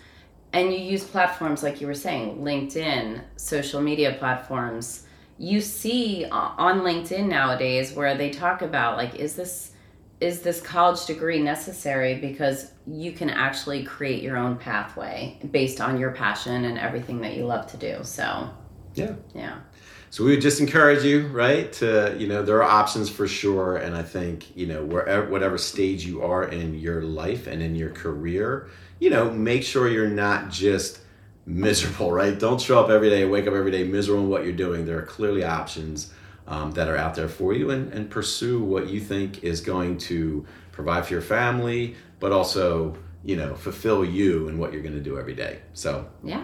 and 0.54 0.71
you 0.71 0.78
use 0.78 1.04
platforms 1.04 1.63
like 1.63 1.82
you 1.82 1.88
were 1.88 1.95
saying, 1.95 2.38
LinkedIn, 2.38 3.21
social 3.38 3.82
media 3.82 4.15
platforms, 4.19 5.08
you 5.39 5.62
see 5.62 6.26
on 6.30 6.82
LinkedIn 6.82 7.28
nowadays 7.28 7.93
where 7.93 8.15
they 8.15 8.30
talk 8.30 8.62
about 8.62 8.97
like, 8.97 9.15
is 9.15 9.36
this 9.36 9.71
is 10.21 10.41
this 10.41 10.62
college 10.62 11.05
degree 11.05 11.41
necessary 11.41 12.15
because 12.15 12.71
you 12.88 13.12
can 13.12 13.29
actually 13.29 13.84
create 13.84 14.21
your 14.21 14.38
own 14.38 14.55
pathway 14.55 15.38
based 15.51 15.81
on 15.81 15.99
your 15.99 16.12
passion 16.12 16.65
and 16.65 16.77
everything 16.77 17.19
that 17.21 17.36
you 17.36 17.45
love 17.45 17.65
to 17.71 17.77
do 17.77 17.97
so. 18.03 18.49
Yeah. 18.93 19.15
Yeah. 19.34 19.57
So 20.12 20.23
we 20.23 20.31
would 20.31 20.41
just 20.41 20.60
encourage 20.60 21.03
you 21.03 21.27
right 21.27 21.71
to 21.73 22.15
you 22.19 22.27
know 22.27 22.43
there 22.43 22.57
are 22.57 22.69
options 22.69 23.10
for 23.10 23.29
sure 23.29 23.77
and 23.77 23.95
i 23.95 24.03
think 24.03 24.53
you 24.57 24.67
know 24.67 24.84
wherever 24.84 25.25
whatever 25.31 25.57
stage 25.57 26.05
you 26.05 26.21
are 26.21 26.43
in 26.43 26.77
your 26.77 27.01
life 27.03 27.47
and 27.47 27.62
in 27.62 27.77
your 27.77 27.91
career 27.91 28.69
you 28.99 29.10
know 29.10 29.31
make 29.31 29.63
sure 29.63 29.88
you're 29.88 30.10
not 30.10 30.49
just 30.49 30.99
miserable 31.45 32.12
right? 32.12 32.38
Don't 32.38 32.62
show 32.62 32.84
up 32.84 32.89
every 32.89 33.10
day 33.10 33.25
wake 33.25 33.47
up 33.47 33.53
every 33.53 33.71
day 33.71 33.84
miserable 33.84 34.23
in 34.23 34.29
what 34.29 34.43
you're 34.43 34.53
doing. 34.53 34.86
There 34.86 34.99
are 34.99 35.05
clearly 35.05 35.43
options 35.43 36.13
um, 36.51 36.71
that 36.71 36.89
are 36.89 36.97
out 36.97 37.15
there 37.15 37.29
for 37.29 37.53
you 37.53 37.71
and, 37.71 37.91
and 37.93 38.09
pursue 38.09 38.61
what 38.61 38.89
you 38.89 38.99
think 38.99 39.41
is 39.41 39.61
going 39.61 39.97
to 39.97 40.45
provide 40.73 41.05
for 41.05 41.13
your 41.13 41.21
family, 41.21 41.95
but 42.19 42.33
also, 42.33 42.97
you 43.23 43.37
know, 43.37 43.55
fulfill 43.55 44.03
you 44.03 44.49
and 44.49 44.59
what 44.59 44.73
you're 44.73 44.81
going 44.81 44.93
to 44.93 45.01
do 45.01 45.17
every 45.17 45.33
day. 45.33 45.61
So, 45.73 46.09
yeah. 46.23 46.43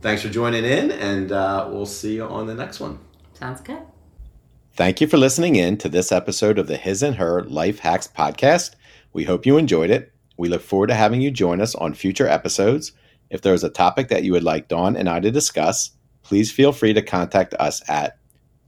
Thanks 0.00 0.22
for 0.22 0.30
joining 0.30 0.64
in, 0.64 0.90
and 0.90 1.30
uh, 1.30 1.68
we'll 1.70 1.86
see 1.86 2.16
you 2.16 2.24
on 2.24 2.46
the 2.46 2.54
next 2.54 2.80
one. 2.80 2.98
Sounds 3.34 3.60
good. 3.60 3.82
Thank 4.72 5.00
you 5.00 5.06
for 5.06 5.16
listening 5.16 5.54
in 5.56 5.76
to 5.78 5.88
this 5.88 6.10
episode 6.10 6.58
of 6.58 6.66
the 6.66 6.76
His 6.76 7.02
and 7.02 7.14
Her 7.14 7.44
Life 7.44 7.78
Hacks 7.78 8.08
podcast. 8.08 8.74
We 9.12 9.24
hope 9.24 9.46
you 9.46 9.58
enjoyed 9.58 9.90
it. 9.90 10.12
We 10.38 10.48
look 10.48 10.62
forward 10.62 10.88
to 10.88 10.94
having 10.94 11.20
you 11.20 11.30
join 11.30 11.60
us 11.60 11.74
on 11.76 11.94
future 11.94 12.26
episodes. 12.26 12.92
If 13.28 13.42
there 13.42 13.54
is 13.54 13.62
a 13.62 13.70
topic 13.70 14.08
that 14.08 14.24
you 14.24 14.32
would 14.32 14.42
like 14.42 14.68
Dawne 14.68 14.96
and 14.96 15.08
I 15.08 15.20
to 15.20 15.30
discuss, 15.30 15.92
please 16.22 16.50
feel 16.50 16.72
free 16.72 16.94
to 16.94 17.02
contact 17.02 17.54
us 17.54 17.82
at 17.88 18.19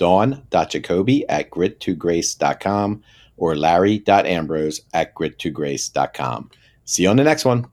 dawn.jacoby 0.03 1.29
at 1.29 1.49
grit2grace.com 1.51 3.01
or 3.37 3.55
larry.ambrose 3.55 4.81
at 4.93 5.15
grit2grace.com. 5.15 6.51
See 6.85 7.05
you 7.05 7.09
on 7.09 7.17
the 7.17 7.23
next 7.23 7.45
one. 7.45 7.72